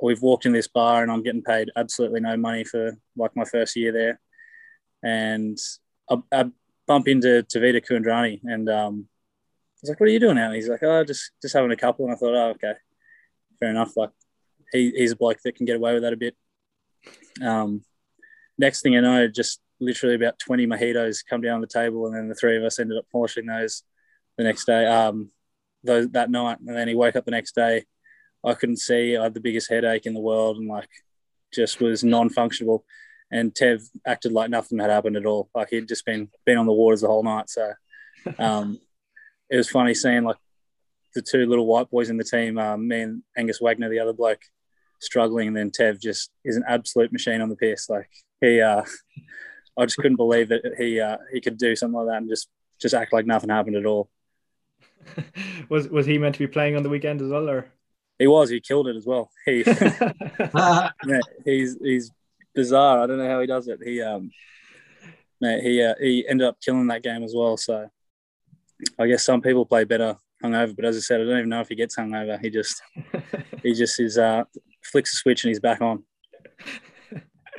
we've 0.00 0.22
walked 0.22 0.46
in 0.46 0.52
this 0.52 0.68
bar, 0.68 1.02
and 1.02 1.12
I'm 1.12 1.22
getting 1.22 1.42
paid 1.42 1.70
absolutely 1.76 2.20
no 2.20 2.36
money 2.36 2.64
for 2.64 2.96
like 3.16 3.36
my 3.36 3.44
first 3.44 3.76
year 3.76 3.92
there, 3.92 4.20
and 5.02 5.58
I, 6.10 6.16
I 6.32 6.50
bump 6.86 7.06
into 7.06 7.44
Tevita 7.44 7.84
Kuridrani, 7.84 8.40
and 8.44 8.68
um, 8.68 9.06
I 9.08 9.78
was 9.82 9.90
like, 9.90 10.00
"What 10.00 10.08
are 10.08 10.12
you 10.12 10.20
doing 10.20 10.36
now?" 10.36 10.52
he's 10.52 10.68
like, 10.68 10.82
"Oh, 10.82 11.04
just 11.04 11.32
just 11.40 11.54
having 11.54 11.72
a 11.72 11.76
couple," 11.76 12.04
and 12.06 12.14
I 12.14 12.18
thought, 12.18 12.34
"Oh, 12.34 12.50
okay, 12.50 12.74
fair 13.60 13.70
enough." 13.70 13.96
Like, 13.96 14.10
he, 14.72 14.90
he's 14.90 15.12
a 15.12 15.16
bloke 15.16 15.38
that 15.44 15.54
can 15.54 15.66
get 15.66 15.76
away 15.76 15.94
with 15.94 16.02
that 16.02 16.12
a 16.12 16.16
bit. 16.16 16.36
Um, 17.40 17.84
next 18.58 18.82
thing 18.82 18.96
I 18.96 19.00
know, 19.00 19.28
just 19.28 19.60
literally 19.80 20.14
about 20.14 20.38
20 20.38 20.66
mojitos 20.66 21.24
come 21.28 21.40
down 21.40 21.60
the 21.60 21.66
table, 21.66 22.06
and 22.06 22.14
then 22.14 22.28
the 22.28 22.34
three 22.34 22.56
of 22.56 22.64
us 22.64 22.78
ended 22.78 22.98
up 22.98 23.06
polishing 23.10 23.46
those 23.46 23.82
the 24.36 24.44
next 24.44 24.64
day, 24.64 24.86
um, 24.86 25.30
those, 25.84 26.08
that 26.10 26.30
night. 26.30 26.58
And 26.60 26.76
then 26.76 26.88
he 26.88 26.94
woke 26.94 27.16
up 27.16 27.24
the 27.24 27.30
next 27.30 27.54
day. 27.54 27.84
I 28.44 28.54
couldn't 28.54 28.78
see. 28.78 29.16
I 29.16 29.24
had 29.24 29.34
the 29.34 29.40
biggest 29.40 29.70
headache 29.70 30.06
in 30.06 30.14
the 30.14 30.20
world 30.20 30.58
and 30.58 30.68
like 30.68 30.88
just 31.52 31.80
was 31.80 32.04
non 32.04 32.30
functional. 32.30 32.84
And 33.30 33.52
Tev 33.52 33.82
acted 34.06 34.32
like 34.32 34.48
nothing 34.48 34.78
had 34.78 34.90
happened 34.90 35.16
at 35.16 35.26
all. 35.26 35.50
Like 35.54 35.68
he'd 35.70 35.88
just 35.88 36.06
been 36.06 36.30
been 36.46 36.56
on 36.56 36.66
the 36.66 36.72
waters 36.72 37.02
the 37.02 37.08
whole 37.08 37.24
night. 37.24 37.50
So 37.50 37.72
um, 38.38 38.78
it 39.50 39.56
was 39.56 39.68
funny 39.68 39.94
seeing 39.94 40.24
like 40.24 40.36
the 41.14 41.22
two 41.22 41.46
little 41.46 41.66
white 41.66 41.90
boys 41.90 42.10
in 42.10 42.16
the 42.16 42.24
team, 42.24 42.58
um, 42.58 42.86
me 42.86 43.00
and 43.00 43.22
Angus 43.36 43.60
Wagner, 43.60 43.88
the 43.88 43.98
other 43.98 44.12
bloke, 44.12 44.42
struggling. 45.00 45.48
And 45.48 45.56
then 45.56 45.70
Tev 45.70 46.00
just 46.00 46.30
is 46.44 46.56
an 46.56 46.64
absolute 46.66 47.12
machine 47.12 47.40
on 47.40 47.48
the 47.48 47.56
piss. 47.56 47.88
Like 47.88 48.08
he, 48.40 48.60
uh, 48.60 48.82
I 49.78 49.84
just 49.84 49.96
couldn't 49.96 50.16
believe 50.16 50.48
that 50.48 50.74
he 50.78 51.00
uh, 51.00 51.18
he 51.32 51.40
could 51.40 51.58
do 51.58 51.76
something 51.76 51.98
like 51.98 52.06
that 52.08 52.18
and 52.18 52.28
just 52.28 52.48
just 52.80 52.94
act 52.94 53.12
like 53.12 53.26
nothing 53.26 53.50
happened 53.50 53.76
at 53.76 53.86
all. 53.86 54.10
was 55.68 55.88
was 55.88 56.06
he 56.06 56.18
meant 56.18 56.34
to 56.36 56.40
be 56.40 56.46
playing 56.46 56.76
on 56.76 56.82
the 56.82 56.88
weekend 56.88 57.22
as 57.22 57.30
well, 57.30 57.48
or 57.48 57.70
he 58.18 58.26
was? 58.26 58.50
He 58.50 58.60
killed 58.60 58.88
it 58.88 58.96
as 58.96 59.06
well. 59.06 59.30
He, 59.44 59.62
yeah, 59.66 61.20
he's 61.44 61.76
he's 61.80 62.10
bizarre. 62.54 63.02
I 63.02 63.06
don't 63.06 63.18
know 63.18 63.28
how 63.28 63.40
he 63.40 63.46
does 63.46 63.68
it. 63.68 63.80
He 63.84 64.02
um, 64.02 64.30
mate, 65.40 65.62
he 65.62 65.82
uh, 65.82 65.94
he 66.00 66.26
ended 66.28 66.46
up 66.46 66.60
killing 66.60 66.88
that 66.88 67.02
game 67.02 67.22
as 67.22 67.32
well. 67.34 67.56
So 67.56 67.88
I 68.98 69.06
guess 69.06 69.24
some 69.24 69.40
people 69.40 69.66
play 69.66 69.84
better 69.84 70.16
hungover, 70.42 70.74
but 70.74 70.84
as 70.84 70.96
I 70.96 71.00
said, 71.00 71.20
I 71.20 71.24
don't 71.24 71.38
even 71.38 71.48
know 71.48 71.60
if 71.60 71.68
he 71.68 71.74
gets 71.74 71.96
hungover. 71.96 72.40
He 72.40 72.50
just 72.50 72.82
he 73.62 73.74
just 73.74 73.98
is 74.00 74.18
uh, 74.18 74.44
flicks 74.84 75.12
a 75.12 75.16
switch 75.16 75.44
and 75.44 75.50
he's 75.50 75.60
back 75.60 75.80
on. 75.80 76.04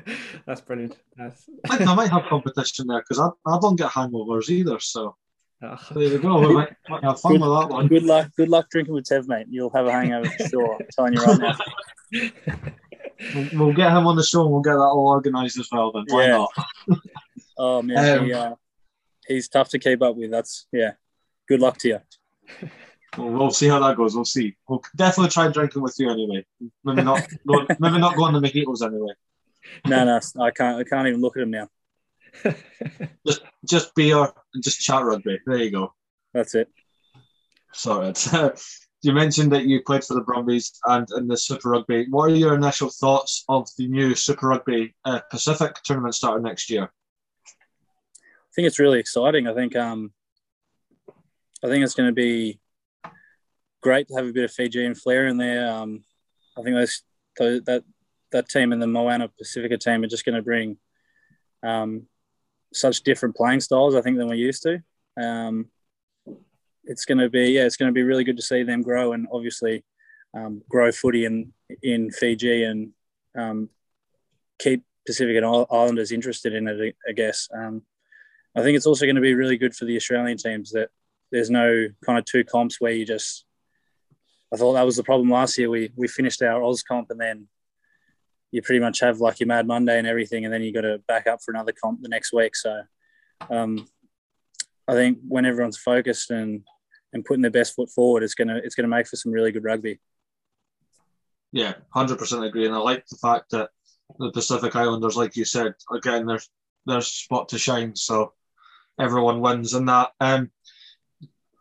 That's 0.46 0.62
brilliant. 0.62 0.98
That's... 1.18 1.50
I, 1.70 1.78
I 1.84 1.96
might 1.96 2.10
have 2.10 2.24
competition 2.30 2.88
there 2.88 3.00
because 3.02 3.20
I, 3.20 3.30
I 3.50 3.60
don't 3.60 3.76
get 3.76 3.92
hangovers 3.92 4.50
either. 4.50 4.80
So 4.80 5.16
Oh. 5.62 5.78
There 5.92 6.04
you 6.04 6.20
go. 6.20 6.40
We 6.40 6.54
might, 6.54 6.70
might 6.88 7.04
have 7.04 7.20
fun 7.20 7.34
Good, 7.34 7.42
with 7.42 7.50
that 7.60 7.70
one. 7.70 7.88
good 7.88 8.04
luck. 8.04 8.32
Good 8.38 8.48
luck 8.48 8.70
drinking 8.70 8.94
with 8.94 9.04
Tev, 9.06 9.28
mate. 9.28 9.48
You'll 9.50 9.70
have 9.72 9.88
a 9.88 9.92
hangover 9.92 10.30
for 10.30 10.48
sure. 10.48 10.78
I'm 10.80 10.88
telling 10.96 11.14
you 11.14 11.22
right 11.24 11.40
now. 12.12 12.60
We'll, 13.36 13.50
we'll 13.54 13.74
get 13.74 13.92
him 13.92 14.08
on 14.08 14.16
the 14.16 14.24
show 14.24 14.44
and 14.44 14.52
we'll 14.52 14.62
get 14.62 14.76
that 14.76 14.80
all 14.80 15.10
organised 15.10 15.60
as 15.60 15.68
well. 15.74 15.92
Then 15.92 16.06
why 16.08 16.24
Yeah. 16.28 16.46
not? 16.88 17.00
Oh 17.58 17.82
man, 17.82 18.20
Um, 18.20 18.26
he, 18.26 18.32
uh, 18.32 18.56
he's 19.28 19.50
tough 19.50 19.68
to 19.72 19.80
keep 19.80 20.02
up 20.02 20.16
with. 20.16 20.32
That's 20.32 20.68
yeah. 20.72 20.92
Good 21.50 21.60
luck 21.60 21.78
to 21.80 21.88
you. 21.90 22.00
Well, 23.18 23.30
we'll 23.30 23.52
see 23.52 23.68
how 23.68 23.80
that 23.80 23.98
goes. 23.98 24.16
We'll 24.16 24.24
see. 24.24 24.56
We'll 24.70 24.82
definitely 24.96 25.32
try 25.32 25.50
drinking 25.50 25.82
with 25.82 25.96
you 26.00 26.10
anyway. 26.10 26.46
Maybe 26.86 27.04
not. 27.04 27.28
go, 27.46 27.66
maybe 27.80 27.98
not 28.00 28.16
go 28.16 28.24
on 28.24 28.34
the 28.34 28.40
mojitos 28.40 28.86
anyway. 28.86 29.12
No, 29.86 30.06
no, 30.06 30.20
I 30.42 30.52
can't. 30.52 30.80
I 30.80 30.84
can't 30.84 31.08
even 31.08 31.22
look 31.22 31.38
at 31.38 31.44
him 31.44 31.52
now. 31.52 31.68
Just 33.26 33.42
just 33.66 33.96
beer 33.96 34.32
and 34.54 34.64
just 34.64 34.80
chat 34.80 35.04
rugby. 35.04 35.40
There 35.46 35.58
you 35.58 35.72
go. 35.72 35.94
That's 36.34 36.56
it. 36.56 36.70
Sorted. 37.74 38.18
you 39.02 39.14
mentioned 39.14 39.52
that 39.52 39.66
you 39.66 39.82
played 39.82 40.04
for 40.04 40.14
the 40.14 40.22
Brumbies 40.22 40.80
and 40.86 41.08
in 41.18 41.28
the 41.28 41.38
Super 41.38 41.70
Rugby. 41.70 42.08
What 42.10 42.32
are 42.32 42.36
your 42.36 42.56
initial 42.56 42.90
thoughts 42.90 43.44
of 43.50 43.68
the 43.78 43.88
new 43.88 44.16
Super 44.16 44.48
Rugby 44.48 44.96
uh, 45.06 45.22
Pacific 45.32 45.76
tournament 45.84 46.16
starting 46.16 46.44
next 46.44 46.70
year? 46.70 46.84
I 46.84 48.52
think 48.56 48.68
it's 48.68 48.80
really 48.80 49.00
exciting. 49.00 49.48
I 49.48 49.54
think 49.54 49.76
um, 49.76 50.12
I 51.64 51.68
think 51.68 51.84
it's 51.84 51.96
going 51.96 52.10
to 52.10 52.14
be 52.14 52.60
great 53.82 54.08
to 54.08 54.16
have 54.16 54.28
a 54.28 54.34
bit 54.34 54.46
of 54.46 54.52
Fijian 54.52 54.96
flair 54.96 55.28
in 55.28 55.38
there. 55.38 55.72
Um, 55.72 56.04
I 56.58 56.62
think 56.62 56.76
those, 56.76 57.04
those 57.38 57.64
that 57.64 57.84
that 58.32 58.50
team 58.50 58.72
and 58.72 58.82
the 58.82 58.88
Moana 58.88 59.28
Pacifica 59.28 59.78
team 59.78 60.04
are 60.04 60.08
just 60.08 60.26
going 60.26 60.36
to 60.36 60.42
bring 60.42 60.78
um, 61.64 62.08
such 62.74 63.02
different 63.02 63.36
playing 63.36 63.62
styles. 63.62 63.96
I 63.96 64.02
think 64.02 64.18
than 64.18 64.28
we're 64.28 64.36
used 64.36 64.64
to. 64.64 64.82
Um, 65.22 65.68
it's 66.84 67.06
going 67.06 67.18
to 67.18 67.30
be 67.30 67.52
yeah, 67.52 67.66
it's 67.66 67.78
going 67.78 67.90
to 67.90 67.94
be 67.94 68.04
really 68.04 68.24
good 68.24 68.38
to 68.38 68.44
see 68.44 68.64
them 68.64 68.82
grow 68.82 69.14
and 69.14 69.28
obviously 69.32 69.84
um, 70.34 70.62
grow 70.70 70.92
footy 70.92 71.26
in 71.26 71.54
in 71.82 72.12
Fiji 72.12 72.64
and 72.64 72.92
um, 73.38 73.70
keep 74.60 74.84
Pacific 75.06 75.36
and 75.38 75.46
Islanders 75.46 76.12
interested 76.12 76.54
in 76.54 76.68
it. 76.68 76.96
I 77.08 77.12
guess. 77.12 77.48
Um, 77.54 77.84
I 78.56 78.64
think 78.64 78.76
it's 78.76 78.88
also 78.88 79.06
going 79.06 79.16
to 79.16 79.22
be 79.22 79.36
really 79.36 79.58
good 79.58 79.76
for 79.76 79.86
the 79.86 79.96
Australian 79.96 80.38
teams 80.38 80.72
that 80.72 80.90
there's 81.32 81.52
no 81.52 81.88
kind 82.04 82.18
of 82.18 82.26
two 82.26 82.44
comps 82.44 82.82
where 82.82 82.92
you 82.92 83.06
just. 83.06 83.46
I 84.52 84.58
thought 84.58 84.74
that 84.74 84.86
was 84.86 84.96
the 84.96 85.04
problem 85.04 85.30
last 85.30 85.58
year. 85.60 85.70
We 85.70 85.92
we 85.96 86.08
finished 86.08 86.42
our 86.42 86.64
Oz 86.64 86.82
comp 86.82 87.12
and 87.12 87.20
then 87.20 87.48
you 88.52 88.62
pretty 88.62 88.80
much 88.80 89.00
have 89.00 89.20
like 89.20 89.40
your 89.40 89.48
Mad 89.48 89.68
Monday 89.68 89.98
and 89.98 90.08
everything, 90.08 90.46
and 90.46 90.54
then 90.54 90.62
you 90.62 90.74
got 90.74 90.82
to 90.82 91.02
back 91.08 91.28
up 91.28 91.42
for 91.44 91.52
another 91.52 91.72
comp 91.72 92.02
the 92.02 92.10
next 92.10 92.34
week. 92.34 92.56
So, 92.56 92.82
um, 93.50 93.88
I 94.88 94.94
think 94.94 95.20
when 95.28 95.46
everyone's 95.46 95.78
focused 95.78 96.32
and 96.32 96.62
and 97.14 97.26
putting 97.26 97.42
their 97.42 97.52
best 97.52 97.76
foot 97.76 97.90
forward, 97.90 98.24
it's 98.24 98.36
gonna 98.36 98.60
it's 98.64 98.76
gonna 98.76 98.88
make 98.88 99.08
for 99.08 99.16
some 99.16 99.32
really 99.32 99.52
good 99.52 99.64
rugby. 99.64 100.00
Yeah, 101.52 101.74
hundred 101.94 102.20
percent 102.20 102.44
agree, 102.44 102.66
and 102.66 102.76
I 102.76 102.80
like 102.80 103.06
the 103.08 103.18
fact 103.18 103.52
that 103.52 103.70
the 104.18 104.32
Pacific 104.32 104.76
Islanders, 104.76 105.18
like 105.18 105.36
you 105.36 105.46
said, 105.46 105.74
getting 106.02 106.26
their 106.26 106.40
their 106.86 107.02
spot 107.02 107.50
to 107.50 107.58
shine. 107.58 107.96
So 107.96 108.34
everyone 109.00 109.42
wins 109.42 109.74
in 109.74 109.86
that. 109.86 110.12
Um, 110.20 110.52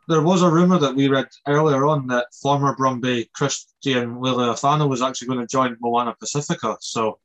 there 0.08 0.22
was 0.22 0.42
a 0.42 0.50
rumor 0.50 0.78
that 0.78 0.94
we 0.94 1.08
read 1.08 1.28
earlier 1.46 1.86
on 1.86 2.06
that 2.06 2.28
former 2.40 2.74
Brumby 2.74 3.30
Christian 3.32 4.16
Leali'ifano 4.16 4.88
was 4.88 5.02
actually 5.02 5.28
going 5.28 5.40
to 5.40 5.46
join 5.46 5.76
Moana 5.80 6.16
Pacifica. 6.18 6.78
So 6.80 7.18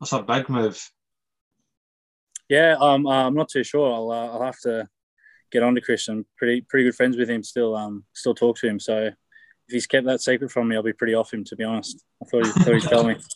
that's 0.00 0.12
a 0.12 0.20
big 0.22 0.48
move. 0.48 0.82
Yeah, 2.48 2.76
um, 2.80 3.06
uh, 3.06 3.26
I'm 3.26 3.34
not 3.34 3.48
too 3.48 3.62
sure. 3.62 3.94
I'll 3.94 4.10
uh, 4.10 4.32
I'll 4.32 4.42
have 4.42 4.58
to 4.60 4.88
get 5.52 5.62
on 5.62 5.76
to 5.76 5.80
Christian. 5.80 6.26
Pretty 6.36 6.60
pretty 6.62 6.84
good 6.84 6.96
friends 6.96 7.16
with 7.16 7.30
him 7.30 7.44
still. 7.44 7.76
Um, 7.76 8.04
still 8.12 8.34
talk 8.34 8.58
to 8.58 8.68
him. 8.68 8.80
So 8.80 9.04
if 9.06 9.14
he's 9.68 9.86
kept 9.86 10.06
that 10.06 10.20
secret 10.20 10.50
from 10.50 10.68
me, 10.68 10.76
I'll 10.76 10.82
be 10.82 10.92
pretty 10.92 11.14
off 11.14 11.32
him 11.32 11.44
to 11.44 11.56
be 11.56 11.64
honest. 11.64 12.04
I 12.20 12.26
thought 12.26 12.44
he 12.44 12.52
thought 12.52 12.74
he'd 12.74 12.82
tell 12.82 13.04
me. 13.04 13.16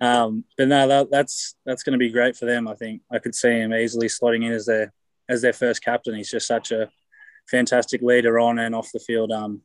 Um, 0.00 0.44
but 0.58 0.68
no, 0.68 0.86
that, 0.86 1.10
that's 1.10 1.56
that's 1.64 1.82
going 1.82 1.94
to 1.94 1.98
be 1.98 2.10
great 2.10 2.36
for 2.36 2.44
them. 2.44 2.68
I 2.68 2.74
think 2.74 3.00
I 3.10 3.18
could 3.18 3.34
see 3.34 3.48
him 3.48 3.72
easily 3.72 4.08
slotting 4.08 4.44
in 4.44 4.52
as 4.52 4.66
their 4.66 4.92
as 5.28 5.40
their 5.40 5.54
first 5.54 5.82
captain. 5.82 6.14
He's 6.14 6.30
just 6.30 6.46
such 6.46 6.70
a 6.70 6.90
fantastic 7.50 8.02
leader 8.02 8.38
on 8.38 8.58
and 8.58 8.74
off 8.74 8.92
the 8.92 8.98
field. 8.98 9.32
Um, 9.32 9.62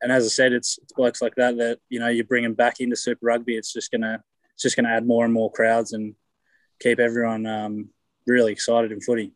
and 0.00 0.12
as 0.12 0.24
I 0.24 0.28
said, 0.28 0.52
it's, 0.52 0.78
it's 0.82 0.92
blokes 0.92 1.20
like 1.20 1.34
that 1.36 1.56
that 1.58 1.78
you 1.88 1.98
know 1.98 2.08
you 2.08 2.24
bring 2.24 2.44
them 2.44 2.54
back 2.54 2.80
into 2.80 2.96
Super 2.96 3.26
Rugby. 3.26 3.56
It's 3.56 3.72
just 3.72 3.90
gonna 3.90 4.22
it's 4.54 4.62
just 4.62 4.76
gonna 4.76 4.90
add 4.90 5.06
more 5.06 5.24
and 5.24 5.34
more 5.34 5.50
crowds 5.50 5.92
and 5.92 6.14
keep 6.80 7.00
everyone 7.00 7.46
um, 7.46 7.88
really 8.26 8.52
excited 8.52 8.92
in 8.92 9.00
footy. 9.00 9.32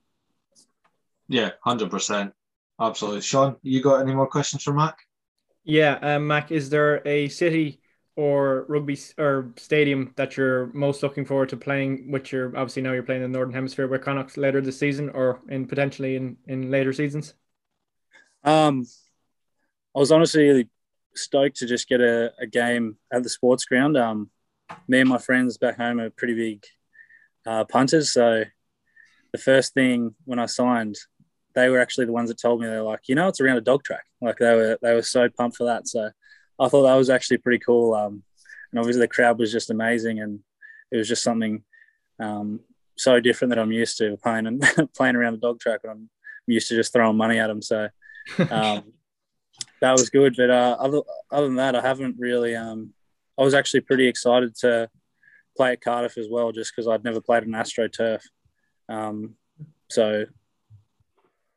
Yeah, 1.28 1.50
hundred 1.64 1.90
percent, 1.90 2.32
absolutely. 2.80 3.22
Sean, 3.22 3.56
you 3.62 3.82
got 3.82 4.00
any 4.00 4.14
more 4.14 4.28
questions 4.28 4.62
for 4.62 4.72
Mac? 4.72 4.98
Yeah, 5.64 5.98
um, 6.02 6.26
Mac, 6.26 6.50
is 6.50 6.70
there 6.70 7.06
a 7.06 7.28
city 7.28 7.81
or 8.16 8.66
rugby 8.68 8.98
or 9.18 9.52
stadium 9.56 10.12
that 10.16 10.36
you're 10.36 10.66
most 10.74 11.02
looking 11.02 11.24
forward 11.24 11.48
to 11.50 11.56
playing? 11.56 12.10
Which 12.10 12.32
you're 12.32 12.48
obviously 12.56 12.82
now 12.82 12.92
you're 12.92 13.02
playing 13.02 13.22
in 13.22 13.32
the 13.32 13.38
Northern 13.38 13.54
Hemisphere 13.54 13.86
with 13.86 14.02
Connacht 14.02 14.36
later 14.36 14.60
this 14.60 14.78
season, 14.78 15.10
or 15.10 15.40
in 15.48 15.66
potentially 15.66 16.16
in 16.16 16.36
in 16.46 16.70
later 16.70 16.92
seasons. 16.92 17.34
Um, 18.44 18.86
I 19.94 19.98
was 19.98 20.12
honestly 20.12 20.44
really 20.44 20.68
stoked 21.14 21.56
to 21.58 21.66
just 21.66 21.88
get 21.88 22.00
a, 22.00 22.32
a 22.40 22.46
game 22.46 22.96
at 23.12 23.22
the 23.22 23.28
sports 23.28 23.64
ground. 23.64 23.96
Um, 23.96 24.30
me 24.88 25.00
and 25.00 25.08
my 25.08 25.18
friends 25.18 25.58
back 25.58 25.76
home 25.76 26.00
are 26.00 26.10
pretty 26.10 26.34
big 26.34 26.64
uh, 27.46 27.64
punters, 27.64 28.12
so 28.12 28.44
the 29.32 29.38
first 29.38 29.74
thing 29.74 30.14
when 30.24 30.38
I 30.38 30.46
signed, 30.46 30.96
they 31.54 31.68
were 31.68 31.80
actually 31.80 32.06
the 32.06 32.12
ones 32.12 32.28
that 32.28 32.38
told 32.38 32.60
me 32.60 32.66
they're 32.66 32.82
like, 32.82 33.08
you 33.08 33.14
know, 33.14 33.28
it's 33.28 33.40
around 33.40 33.56
a 33.56 33.62
dog 33.62 33.82
track. 33.82 34.04
Like 34.20 34.38
they 34.38 34.54
were 34.54 34.78
they 34.82 34.94
were 34.94 35.02
so 35.02 35.28
pumped 35.28 35.56
for 35.56 35.64
that. 35.64 35.88
So 35.88 36.10
I 36.58 36.68
thought 36.68 36.82
that 36.82 36.94
was 36.94 37.10
actually 37.10 37.38
pretty 37.38 37.58
cool. 37.58 37.94
Um, 37.94 38.22
and 38.70 38.78
obviously 38.78 39.00
the 39.00 39.08
crowd 39.08 39.38
was 39.38 39.52
just 39.52 39.70
amazing, 39.70 40.20
and 40.20 40.40
it 40.90 40.96
was 40.96 41.08
just 41.08 41.22
something 41.22 41.62
um, 42.18 42.60
so 42.96 43.20
different 43.20 43.50
that 43.50 43.58
I'm 43.58 43.72
used 43.72 43.98
to 43.98 44.16
playing 44.18 44.46
and 44.46 44.62
playing 44.96 45.16
around 45.16 45.34
the 45.34 45.40
dog 45.40 45.60
track. 45.60 45.80
And 45.84 45.92
I'm 45.92 46.10
used 46.46 46.68
to 46.68 46.76
just 46.76 46.92
throwing 46.92 47.16
money 47.16 47.38
at 47.38 47.48
them. 47.48 47.62
So 47.62 47.88
um, 48.50 48.92
that 49.80 49.92
was 49.92 50.10
good. 50.10 50.34
But 50.36 50.50
uh, 50.50 50.76
other 50.78 51.00
other 51.30 51.46
than 51.46 51.56
that, 51.56 51.76
I 51.76 51.80
haven't 51.80 52.16
really. 52.18 52.56
Um, 52.56 52.92
I 53.38 53.42
was 53.42 53.54
actually 53.54 53.80
pretty 53.80 54.06
excited 54.06 54.54
to 54.56 54.88
play 55.56 55.72
at 55.72 55.80
Cardiff 55.80 56.18
as 56.18 56.28
well, 56.30 56.52
just 56.52 56.72
because 56.74 56.88
I'd 56.88 57.04
never 57.04 57.20
played 57.20 57.44
an 57.44 57.54
Astro 57.54 57.88
turf. 57.88 58.22
Um, 58.88 59.36
so 59.90 60.26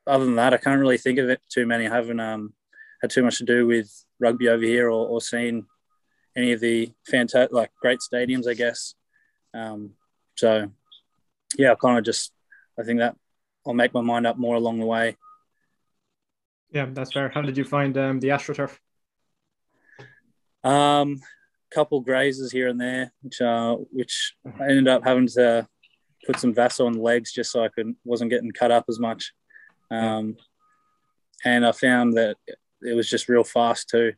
other 0.07 0.25
than 0.25 0.35
that, 0.35 0.53
I 0.53 0.57
can't 0.57 0.79
really 0.79 0.97
think 0.97 1.19
of 1.19 1.29
it 1.29 1.41
too 1.49 1.65
many. 1.65 1.87
I 1.87 1.93
haven't 1.93 2.19
um, 2.19 2.53
had 3.01 3.11
too 3.11 3.23
much 3.23 3.37
to 3.39 3.45
do 3.45 3.65
with 3.67 4.04
rugby 4.19 4.49
over 4.49 4.63
here 4.63 4.87
or, 4.89 5.07
or 5.07 5.21
seen 5.21 5.65
any 6.35 6.51
of 6.51 6.59
the 6.59 6.91
fantastic, 7.07 7.53
like 7.53 7.71
great 7.81 7.99
stadiums, 7.99 8.47
I 8.47 8.53
guess. 8.53 8.95
Um, 9.53 9.91
so 10.35 10.71
yeah, 11.57 11.71
I 11.71 11.75
kind 11.75 11.97
of 11.97 12.03
just, 12.03 12.31
I 12.79 12.83
think 12.83 12.99
that 12.99 13.15
I'll 13.65 13.73
make 13.73 13.93
my 13.93 14.01
mind 14.01 14.27
up 14.27 14.37
more 14.37 14.55
along 14.55 14.79
the 14.79 14.85
way. 14.85 15.15
Yeah, 16.71 16.87
that's 16.91 17.13
fair. 17.13 17.29
How 17.29 17.41
did 17.41 17.57
you 17.57 17.63
find 17.63 17.97
um, 17.97 18.19
the 18.19 18.29
AstroTurf? 18.29 18.77
Um, 20.63 21.21
couple 21.73 21.99
grazes 22.01 22.51
here 22.51 22.69
and 22.69 22.79
there, 22.79 23.11
which 23.21 23.41
uh, 23.41 23.75
which 23.91 24.33
I 24.45 24.63
ended 24.63 24.87
up 24.87 25.03
having 25.03 25.27
to 25.27 25.67
put 26.25 26.39
some 26.39 26.53
Vaso 26.53 26.85
on 26.85 26.93
the 26.93 27.01
legs 27.01 27.31
just 27.31 27.51
so 27.51 27.63
I 27.63 27.69
could 27.69 27.95
wasn't 28.03 28.31
getting 28.31 28.51
cut 28.51 28.71
up 28.71 28.85
as 28.89 28.99
much. 28.99 29.33
Um, 29.91 30.37
and 31.43 31.65
I 31.65 31.71
found 31.71 32.13
that 32.17 32.37
it 32.85 32.93
was 32.93 33.09
just 33.09 33.29
real 33.29 33.43
fast 33.43 33.89
too. 33.89 34.13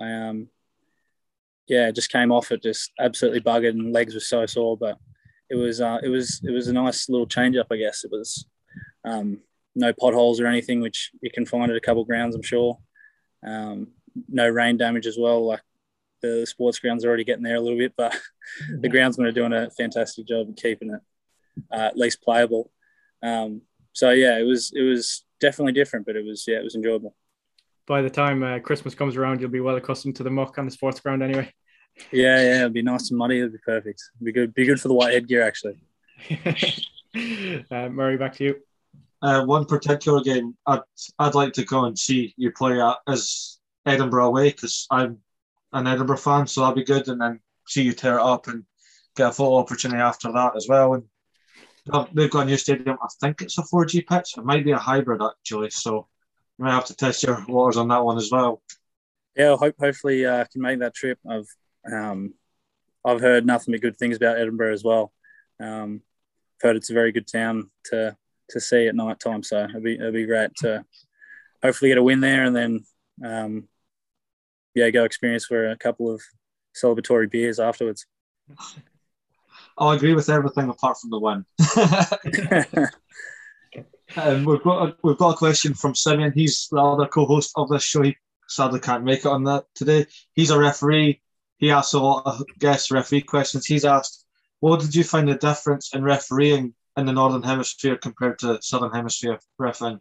I, 0.00 0.12
um, 0.12 0.48
yeah, 1.68 1.88
it 1.88 1.94
just 1.94 2.10
came 2.10 2.32
off 2.32 2.52
it 2.52 2.62
just 2.62 2.90
absolutely 2.98 3.40
buggered 3.40 3.70
and 3.70 3.92
legs 3.92 4.14
were 4.14 4.20
so 4.20 4.46
sore, 4.46 4.76
but 4.76 4.98
it 5.50 5.56
was 5.56 5.80
uh, 5.80 5.98
it 6.02 6.08
was 6.08 6.40
it 6.44 6.50
was 6.50 6.68
a 6.68 6.72
nice 6.72 7.08
little 7.08 7.26
change 7.26 7.56
up, 7.56 7.68
I 7.70 7.76
guess. 7.76 8.04
It 8.04 8.10
was 8.10 8.46
um, 9.04 9.40
no 9.74 9.92
potholes 9.92 10.40
or 10.40 10.46
anything, 10.46 10.80
which 10.80 11.10
you 11.20 11.30
can 11.30 11.46
find 11.46 11.70
at 11.70 11.76
a 11.76 11.80
couple 11.80 12.04
grounds, 12.04 12.34
I'm 12.34 12.42
sure. 12.42 12.78
Um, 13.46 13.88
no 14.28 14.48
rain 14.48 14.76
damage 14.76 15.06
as 15.06 15.18
well. 15.18 15.46
Like 15.46 15.62
the 16.20 16.46
sports 16.46 16.78
grounds 16.78 17.04
are 17.04 17.08
already 17.08 17.24
getting 17.24 17.42
there 17.42 17.56
a 17.56 17.60
little 17.60 17.78
bit, 17.78 17.94
but 17.96 18.16
the 18.80 18.88
groundsmen 18.88 19.26
are 19.26 19.32
doing 19.32 19.52
a 19.52 19.70
fantastic 19.70 20.26
job 20.26 20.48
of 20.48 20.56
keeping 20.56 20.90
it 20.90 21.00
uh, 21.70 21.86
at 21.86 21.96
least 21.96 22.22
playable. 22.22 22.70
Um, 23.22 23.62
so 23.92 24.10
yeah, 24.10 24.38
it 24.38 24.44
was 24.44 24.72
it 24.74 24.82
was 24.82 25.24
definitely 25.40 25.72
different, 25.72 26.06
but 26.06 26.16
it 26.16 26.24
was 26.24 26.44
yeah, 26.46 26.58
it 26.58 26.64
was 26.64 26.74
enjoyable. 26.74 27.14
By 27.86 28.02
the 28.02 28.10
time 28.10 28.42
uh, 28.42 28.58
Christmas 28.60 28.94
comes 28.94 29.16
around, 29.16 29.40
you'll 29.40 29.50
be 29.50 29.60
well 29.60 29.76
accustomed 29.76 30.16
to 30.16 30.22
the 30.22 30.30
muck 30.30 30.58
on 30.58 30.64
the 30.64 30.70
sports 30.70 31.00
ground 31.00 31.22
anyway. 31.22 31.52
Yeah, 32.10 32.40
yeah, 32.40 32.60
it'd 32.60 32.72
be 32.72 32.82
nice 32.82 33.10
and 33.10 33.18
muddy. 33.18 33.38
It'd 33.38 33.52
be 33.52 33.58
perfect. 33.58 34.02
It'd 34.16 34.24
be 34.24 34.32
good. 34.32 34.54
Be 34.54 34.64
good 34.64 34.80
for 34.80 34.88
the 34.88 34.94
white 34.94 35.14
headgear 35.14 35.42
actually. 35.42 35.82
uh, 37.70 37.88
Murray, 37.88 38.16
back 38.16 38.34
to 38.36 38.44
you. 38.44 38.56
Uh, 39.20 39.44
one 39.44 39.64
particular 39.64 40.20
game 40.22 40.56
I'd 40.66 40.80
I'd 41.18 41.34
like 41.34 41.52
to 41.54 41.64
go 41.64 41.84
and 41.84 41.98
see 41.98 42.34
you 42.36 42.50
play 42.52 42.80
at 42.80 42.96
is 43.08 43.60
Edinburgh 43.86 44.26
away 44.26 44.50
because 44.50 44.86
I'm 44.90 45.18
an 45.72 45.86
Edinburgh 45.86 46.16
fan, 46.18 46.46
so 46.46 46.60
that'd 46.60 46.76
be 46.76 46.84
good. 46.84 47.08
And 47.08 47.20
then 47.20 47.40
see 47.66 47.82
you 47.82 47.92
tear 47.92 48.18
it 48.18 48.22
up 48.22 48.48
and 48.48 48.64
get 49.16 49.30
a 49.30 49.32
photo 49.32 49.56
opportunity 49.56 50.00
after 50.00 50.32
that 50.32 50.56
as 50.56 50.66
well. 50.68 50.94
And 50.94 51.04
they've 52.14 52.30
got 52.30 52.42
a 52.42 52.46
new 52.46 52.56
stadium. 52.56 52.98
I 53.02 53.08
think 53.20 53.42
it's 53.42 53.58
a 53.58 53.62
4G 53.62 54.06
pitch. 54.06 54.34
It 54.36 54.44
might 54.44 54.64
be 54.64 54.72
a 54.72 54.78
hybrid 54.78 55.22
actually. 55.22 55.70
So 55.70 55.92
you 55.92 56.02
might 56.58 56.72
have 56.72 56.86
to 56.86 56.96
test 56.96 57.22
your 57.22 57.44
waters 57.48 57.76
on 57.76 57.88
that 57.88 58.04
one 58.04 58.16
as 58.16 58.30
well. 58.30 58.62
Yeah, 59.36 59.56
hope 59.56 59.76
hopefully 59.78 60.26
uh, 60.26 60.44
can 60.52 60.60
make 60.60 60.80
that 60.80 60.94
trip. 60.94 61.18
I've 61.28 61.48
um, 61.90 62.34
I've 63.04 63.20
heard 63.20 63.46
nothing 63.46 63.72
but 63.72 63.80
good 63.80 63.96
things 63.96 64.16
about 64.16 64.38
Edinburgh 64.38 64.72
as 64.72 64.84
well. 64.84 65.12
Um, 65.60 66.02
I've 66.56 66.68
heard 66.68 66.76
it's 66.76 66.90
a 66.90 66.94
very 66.94 67.12
good 67.12 67.26
town 67.26 67.70
to 67.86 68.16
to 68.50 68.60
see 68.60 68.86
at 68.86 68.94
night 68.94 69.20
time. 69.20 69.42
So 69.42 69.64
it'd 69.64 69.82
be 69.82 69.94
it'd 69.94 70.14
be 70.14 70.26
great 70.26 70.54
to 70.56 70.84
hopefully 71.62 71.90
get 71.90 71.98
a 71.98 72.02
win 72.02 72.20
there 72.20 72.44
and 72.44 72.54
then 72.54 72.84
um, 73.24 73.68
yeah 74.74 74.90
go 74.90 75.04
experience 75.04 75.46
for 75.46 75.70
a 75.70 75.76
couple 75.76 76.10
of 76.10 76.22
celebratory 76.74 77.30
beers 77.30 77.58
afterwards. 77.58 78.06
I'll 79.78 79.90
agree 79.90 80.14
with 80.14 80.28
everything 80.28 80.68
apart 80.68 80.98
from 80.98 81.10
the 81.10 81.18
win. 81.18 81.44
um, 84.16 84.44
we've 84.44 84.62
got 84.62 84.88
a, 84.88 84.96
we've 85.02 85.18
got 85.18 85.34
a 85.34 85.36
question 85.36 85.74
from 85.74 85.94
Simeon. 85.94 86.32
He's 86.34 86.68
the 86.70 86.78
other 86.78 87.06
co-host 87.06 87.52
of 87.56 87.68
this 87.68 87.82
show. 87.82 88.02
He 88.02 88.16
sadly 88.48 88.80
can't 88.80 89.04
make 89.04 89.20
it 89.20 89.26
on 89.26 89.44
that 89.44 89.64
today. 89.74 90.06
He's 90.34 90.50
a 90.50 90.58
referee. 90.58 91.20
He 91.58 91.70
asks 91.70 91.92
a 91.92 92.00
lot 92.00 92.26
of 92.26 92.42
guest 92.58 92.90
referee 92.90 93.22
questions. 93.22 93.66
He's 93.66 93.84
asked, 93.84 94.24
"What 94.60 94.80
did 94.80 94.94
you 94.94 95.04
find 95.04 95.28
the 95.28 95.34
difference 95.34 95.94
in 95.94 96.02
refereeing 96.02 96.74
in 96.96 97.06
the 97.06 97.12
Northern 97.12 97.42
Hemisphere 97.42 97.96
compared 97.96 98.38
to 98.40 98.60
Southern 98.62 98.92
Hemisphere 98.92 99.38
refereeing?" 99.58 100.00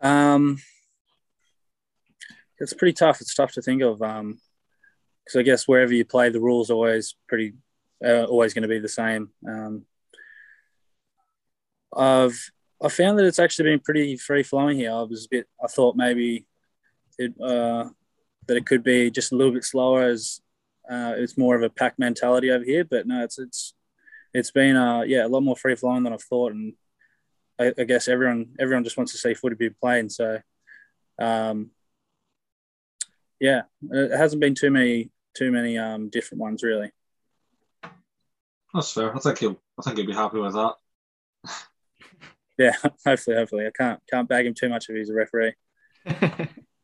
Um, 0.00 0.58
it's 2.58 2.72
pretty 2.72 2.94
tough. 2.94 3.20
It's 3.20 3.34
tough 3.34 3.52
to 3.52 3.62
think 3.62 3.82
of. 3.82 4.00
Um, 4.02 4.40
because 5.24 5.38
I 5.38 5.42
guess 5.42 5.68
wherever 5.68 5.92
you 5.92 6.04
play, 6.04 6.28
the 6.30 6.40
rules 6.40 6.70
are 6.70 6.74
always 6.74 7.14
pretty, 7.28 7.54
uh, 8.04 8.24
always 8.24 8.52
going 8.54 8.62
to 8.62 8.68
be 8.68 8.78
the 8.78 8.88
same. 8.88 9.30
Um, 9.46 9.84
I've 11.96 12.38
I 12.82 12.88
found 12.88 13.18
that 13.18 13.26
it's 13.26 13.38
actually 13.38 13.70
been 13.70 13.80
pretty 13.80 14.16
free 14.16 14.42
flowing 14.42 14.78
here. 14.78 14.92
I 14.92 15.02
was 15.02 15.26
a 15.26 15.28
bit, 15.30 15.46
I 15.62 15.66
thought 15.66 15.96
maybe 15.96 16.46
it 17.18 17.38
uh, 17.40 17.90
that 18.46 18.56
it 18.56 18.66
could 18.66 18.82
be 18.82 19.10
just 19.10 19.32
a 19.32 19.36
little 19.36 19.52
bit 19.52 19.64
slower 19.64 20.02
as 20.02 20.40
uh, 20.90 21.14
it's 21.16 21.36
more 21.36 21.54
of 21.54 21.62
a 21.62 21.70
pack 21.70 21.98
mentality 21.98 22.50
over 22.50 22.64
here. 22.64 22.84
But 22.84 23.06
no, 23.06 23.22
it's 23.22 23.38
it's 23.38 23.74
it's 24.32 24.50
been 24.50 24.76
uh, 24.76 25.02
yeah 25.02 25.26
a 25.26 25.28
lot 25.28 25.42
more 25.42 25.56
free 25.56 25.76
flowing 25.76 26.04
than 26.04 26.12
I 26.12 26.16
thought, 26.16 26.52
and 26.52 26.74
I, 27.58 27.72
I, 27.78 27.84
guess 27.84 28.08
everyone 28.08 28.54
everyone 28.58 28.84
just 28.84 28.96
wants 28.96 29.12
to 29.12 29.18
see 29.18 29.34
footy 29.34 29.56
be 29.56 29.70
played. 29.70 30.10
So 30.10 30.40
um, 31.20 31.70
yeah, 33.38 33.62
it 33.90 34.16
hasn't 34.16 34.40
been 34.40 34.54
too 34.54 34.70
many 34.70 35.10
too 35.36 35.52
many 35.52 35.76
um, 35.76 36.08
different 36.08 36.40
ones 36.40 36.62
really. 36.62 36.90
That's 38.72 38.92
fair. 38.92 39.14
I 39.14 39.18
think 39.18 39.38
he'll 39.38 39.60
I 39.78 39.82
think 39.82 39.98
he'll 39.98 40.06
be 40.06 40.14
happy 40.14 40.38
with 40.38 40.54
that. 40.54 40.74
Yeah, 42.60 42.72
hopefully, 43.06 43.36
hopefully. 43.36 43.66
I 43.66 43.70
can't 43.70 44.00
can't 44.08 44.28
bag 44.28 44.46
him 44.46 44.54
too 44.54 44.68
much 44.68 44.88
if 44.88 44.96
he's 44.96 45.10
a 45.10 45.14
referee. 45.14 45.54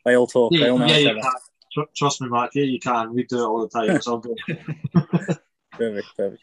they 0.04 0.16
all 0.16 0.26
talk. 0.26 0.52
Yeah, 0.52 0.61
they 0.61 0.71
all 0.71 0.78
know 0.78 0.87
yeah, 0.87 0.97
each 0.97 1.09
other. 1.09 1.87
Trust 1.95 2.23
me, 2.23 2.28
Mike. 2.28 2.50
Yeah, 2.54 2.64
you 2.64 2.80
can. 2.80 3.12
We 3.12 3.25
do 3.25 3.38
it 3.38 3.47
all 3.47 3.61
the 3.61 3.68
time. 3.68 3.90
It's 3.90 4.06
all 4.06 4.18
good. 4.18 4.38
perfect, 5.73 6.09
perfect. 6.16 6.42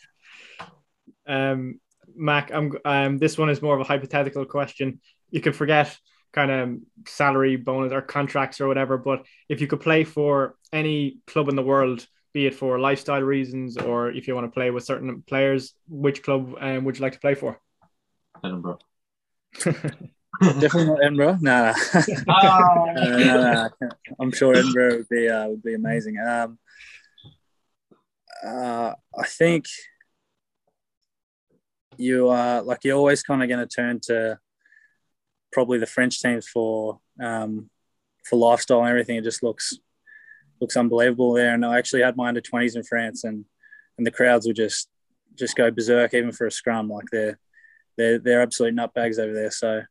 Um, 1.26 1.80
Mac, 2.16 2.52
I'm 2.54 2.78
um, 2.86 3.18
this 3.18 3.38
one 3.38 3.50
is 3.50 3.62
more 3.62 3.74
of 3.74 3.82
a 3.82 3.86
hypothetical 3.86 4.46
question. 4.46 5.00
You 5.32 5.42
can 5.42 5.54
forget 5.54 5.98
kind 6.34 6.52
of 6.52 6.78
salary 7.08 7.56
bonus 7.56 7.92
or 7.92 8.02
contracts 8.02 8.62
or 8.62 8.68
whatever. 8.68 8.98
But 8.98 9.26
if 9.50 9.62
you 9.62 9.68
could 9.68 9.82
play 9.82 10.04
for 10.04 10.56
any 10.72 11.18
club 11.26 11.50
in 11.50 11.56
the 11.56 11.64
world, 11.64 12.06
be 12.34 12.46
it 12.46 12.56
for 12.56 12.80
lifestyle 12.80 13.22
reasons 13.22 13.78
or 13.78 14.12
if 14.12 14.28
you 14.28 14.36
want 14.36 14.46
to 14.46 14.52
play 14.52 14.70
with 14.70 14.84
certain 14.84 15.24
players, 15.24 15.74
which 15.88 16.22
club 16.22 16.56
um, 16.60 16.84
would 16.84 16.98
you 16.98 17.02
like 17.02 17.14
to 17.14 17.20
play 17.20 17.36
for? 17.36 17.60
Edinburgh. 18.44 18.80
Definitely 20.42 20.86
not 20.86 21.04
Edinburgh. 21.04 21.38
No, 21.42 21.66
no. 21.66 21.74
Oh. 22.28 22.92
no, 22.96 23.18
no, 23.18 23.70
no. 23.82 23.90
I'm 24.20 24.32
sure 24.32 24.56
Edinburgh 24.56 24.98
would 24.98 25.10
be 25.10 25.30
uh, 25.30 25.48
would 25.48 25.64
be 25.64 25.76
amazing. 25.76 26.18
Um, 26.20 26.58
uh, 28.46 28.94
I 29.18 29.26
think 29.26 29.66
you 31.98 32.30
are 32.30 32.62
like 32.62 32.84
you're 32.84 32.98
always 32.98 33.24
kind 33.24 33.44
of 33.44 33.50
going 33.50 33.66
to 33.66 33.74
turn 33.74 34.00
to 34.02 34.40
probably 35.52 35.78
the 35.78 35.86
French 35.86 36.20
teams 36.22 36.48
for 36.48 37.00
um, 37.22 37.70
for 38.26 38.38
lifestyle 38.38 38.82
and 38.82 38.90
everything. 38.90 39.18
It 39.18 39.24
just 39.24 39.44
looks 39.44 39.78
looks 40.60 40.78
unbelievable 40.78 41.34
there. 41.34 41.54
And 41.54 41.66
I 41.66 41.78
actually 41.78 42.02
had 42.02 42.18
my 42.18 42.28
under 42.28 42.42
twenties 42.42 42.76
in 42.76 42.84
France, 42.84 43.24
and 43.24 43.46
and 43.98 44.06
the 44.06 44.12
crowds 44.12 44.48
would 44.48 44.56
just 44.56 44.90
just 45.36 45.56
go 45.56 45.72
berserk 45.72 46.14
even 46.14 46.32
for 46.32 46.48
a 46.48 46.52
scrum. 46.52 46.90
Like 46.90 47.06
they're 47.12 47.40
they're 47.98 48.20
they're 48.20 48.42
absolute 48.42 48.76
nutbags 48.76 49.20
over 49.20 49.34
there. 49.34 49.52
So 49.52 49.82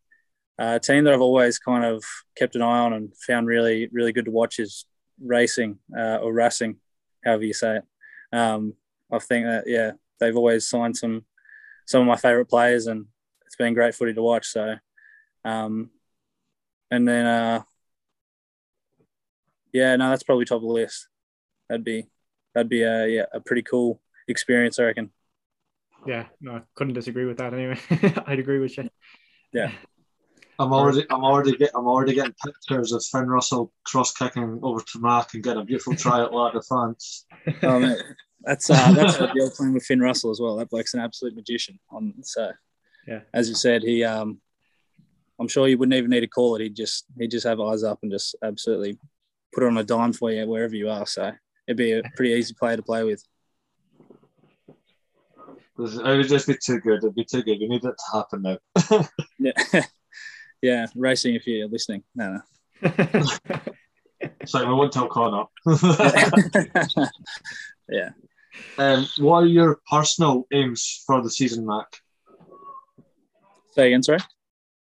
uh, 0.59 0.75
a 0.77 0.81
team 0.81 1.05
that 1.05 1.15
I've 1.15 1.21
always 1.21 1.59
kind 1.59 1.85
of 1.85 2.05
kept 2.37 2.57
an 2.57 2.63
eye 2.63 2.81
on 2.81 2.93
and 2.93 3.13
found 3.27 3.47
really 3.47 3.89
really 3.93 4.13
good 4.13 4.27
to 4.27 4.31
watch 4.31 4.59
is 4.59 4.87
racing 5.21 5.79
uh, 5.97 6.17
or 6.17 6.33
racing, 6.33 6.77
however 7.25 7.45
you 7.45 7.55
say 7.55 7.79
it. 7.79 7.85
Um, 8.37 8.75
I 9.11 9.19
think 9.19 9.47
that 9.47 9.65
yeah, 9.67 9.93
they've 10.21 10.37
always 10.37 10.69
signed 10.69 10.97
some 10.97 11.25
some 11.87 12.03
of 12.03 12.07
my 12.07 12.17
favourite 12.17 12.49
players, 12.49 12.87
and 12.87 13.07
it's 13.47 13.57
been 13.57 13.75
great 13.75 13.95
footy 13.95 14.15
to 14.15 14.23
watch. 14.23 14.47
So 14.47 14.77
um, 15.45 15.91
and 16.91 17.09
then, 17.09 17.27
uh, 17.27 17.63
yeah, 19.73 19.97
no, 19.97 20.11
that's 20.11 20.23
probably 20.23 20.45
top 20.45 20.57
of 20.57 20.63
the 20.63 20.69
list. 20.69 21.09
That'd 21.69 21.85
be 21.85 22.07
that'd 22.55 22.69
be 22.69 22.83
a 22.83 23.07
yeah 23.09 23.25
a 23.33 23.41
pretty 23.41 23.63
cool 23.63 24.01
experience, 24.29 24.79
I 24.79 24.85
reckon. 24.85 25.11
Yeah, 26.07 26.27
no, 26.41 26.57
I 26.57 26.63
couldn't 26.75 26.95
disagree 26.95 27.27
with 27.27 27.39
that. 27.39 27.55
Anyway, 27.55 27.79
I'd 28.27 28.39
agree 28.39 28.59
with 28.59 28.77
you. 28.77 28.89
Yeah. 29.53 29.71
I'm 30.59 30.73
already, 30.73 31.05
I'm 31.11 31.25
already, 31.25 31.57
get, 31.57 31.71
I'm 31.75 31.87
already 31.87 32.15
getting 32.15 32.35
pictures 32.45 32.93
of 32.93 33.05
Finn 33.05 33.27
Russell 33.27 33.73
cross 33.85 34.13
kicking 34.13 34.61
over 34.63 34.81
to 34.81 34.99
Mack 35.01 35.35
and 35.35 35.43
getting 35.43 35.63
a 35.63 35.65
beautiful 35.65 35.97
try 35.97 36.23
at 36.23 36.33
La 36.33 36.53
Défense. 36.53 37.25
Oh, 37.63 37.81
mate. 37.81 37.99
That's 38.45 38.71
uh, 38.71 38.93
that's 38.93 39.21
ideal 39.21 39.51
playing 39.51 39.75
with 39.75 39.85
Finn 39.85 40.01
Russell 40.01 40.31
as 40.31 40.41
well. 40.41 40.57
That 40.57 40.71
bloke's 40.71 40.95
an 40.95 41.01
absolute 41.01 41.35
magician. 41.37 41.79
On 41.91 42.13
so, 42.23 42.51
yeah, 43.07 43.21
as 43.33 43.49
you 43.49 43.55
said, 43.55 43.83
he 43.83 44.05
um 44.05 44.41
I'm 45.39 45.49
sure 45.49 45.69
you 45.69 45.79
wouldn't 45.79 45.97
even 45.97 46.11
need 46.11 46.21
to 46.21 46.27
call 46.27 46.57
it. 46.57 46.63
He'd 46.63 46.77
just 46.77 47.07
he'd 47.19 47.31
just 47.31 47.47
have 47.47 47.61
eyes 47.61 47.85
up 47.85 48.01
and 48.03 48.11
just 48.11 48.35
absolutely 48.43 48.99
put 49.55 49.65
it 49.65 49.67
on 49.67 49.79
a 49.79 49.85
dime 49.85 50.13
for 50.13 50.31
you 50.31 50.47
wherever 50.47 50.75
you 50.75 50.89
are. 50.89 51.07
So 51.07 51.33
it'd 51.67 51.77
be 51.77 51.93
a 51.93 52.03
pretty 52.17 52.33
easy 52.33 52.55
player 52.55 52.77
to 52.77 52.83
play 52.83 53.05
with. 53.05 53.23
It 55.79 56.05
would 56.05 56.29
just 56.29 56.47
be 56.47 56.57
too 56.63 56.81
good. 56.81 56.99
It'd 56.99 57.15
be 57.15 57.25
too 57.25 57.43
good. 57.43 57.59
We 57.59 57.69
need 57.69 57.85
it 57.85 57.95
to 57.97 58.13
happen 58.13 58.43
now. 58.43 58.59
yeah, 59.39 59.53
yeah. 60.63 60.87
Racing, 60.95 61.35
if 61.35 61.47
you're 61.47 61.69
listening, 61.69 62.03
no, 62.15 62.41
no. 62.83 62.91
Sorry, 64.45 64.67
we 64.67 64.75
won't 64.75 64.93
tell 64.93 65.09
Connacht. 65.09 65.51
yeah. 67.89 68.11
Um, 68.79 69.07
what 69.19 69.45
are 69.45 69.47
your 69.47 69.81
personal 69.91 70.47
aims 70.53 71.03
for 71.07 71.23
the 71.23 71.31
season, 71.31 71.67
Mac? 71.67 71.87
Say 73.73 73.89
again, 73.89 74.03
sorry. 74.03 74.19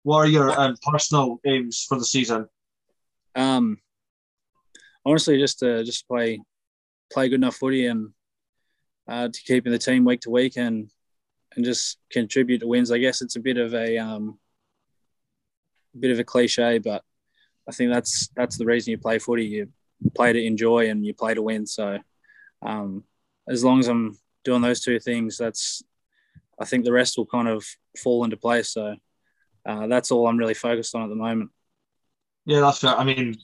What 0.02 0.18
are 0.18 0.28
your 0.28 0.58
um, 0.60 0.76
personal 0.82 1.40
aims 1.46 1.86
for 1.88 1.98
the 1.98 2.04
season? 2.04 2.48
Um, 3.34 3.78
honestly, 5.06 5.38
just 5.38 5.60
to 5.60 5.84
just 5.84 6.06
play 6.06 6.40
play 7.10 7.28
good 7.28 7.36
enough 7.36 7.56
footy 7.56 7.86
and 7.86 8.10
uh, 9.08 9.28
to 9.28 9.42
keep 9.42 9.66
in 9.66 9.72
the 9.72 9.78
team 9.78 10.04
week 10.04 10.20
to 10.22 10.30
week 10.30 10.56
and 10.56 10.90
and 11.54 11.64
just 11.64 11.98
contribute 12.10 12.58
to 12.58 12.66
wins. 12.66 12.90
I 12.90 12.98
guess 12.98 13.20
it's 13.20 13.36
a 13.36 13.40
bit 13.40 13.58
of 13.58 13.74
a 13.74 13.98
um, 13.98 14.38
bit 15.98 16.10
of 16.10 16.18
a 16.18 16.24
cliche, 16.24 16.78
but 16.78 17.02
I 17.68 17.72
think 17.72 17.92
that's 17.92 18.28
that's 18.36 18.58
the 18.58 18.66
reason 18.66 18.90
you 18.90 18.98
play 18.98 19.18
footy. 19.18 19.44
You 19.44 19.68
play 20.14 20.32
to 20.32 20.44
enjoy 20.44 20.90
and 20.90 21.04
you 21.04 21.14
play 21.14 21.34
to 21.34 21.42
win. 21.42 21.66
So 21.66 21.98
um, 22.62 23.04
as 23.48 23.62
long 23.62 23.80
as 23.80 23.88
I'm 23.88 24.18
doing 24.44 24.62
those 24.62 24.80
two 24.80 24.98
things, 24.98 25.36
that's 25.36 25.82
I 26.58 26.64
think 26.64 26.84
the 26.84 26.92
rest 26.92 27.16
will 27.16 27.26
kind 27.26 27.48
of 27.48 27.64
fall 27.98 28.24
into 28.24 28.36
place. 28.36 28.70
So 28.70 28.96
uh, 29.66 29.86
that's 29.86 30.10
all 30.10 30.26
I'm 30.26 30.38
really 30.38 30.54
focused 30.54 30.94
on 30.94 31.02
at 31.02 31.08
the 31.08 31.14
moment. 31.16 31.50
Yeah, 32.44 32.60
that's 32.60 32.78
fair. 32.78 32.96
I 32.96 33.04
mean, 33.04 33.36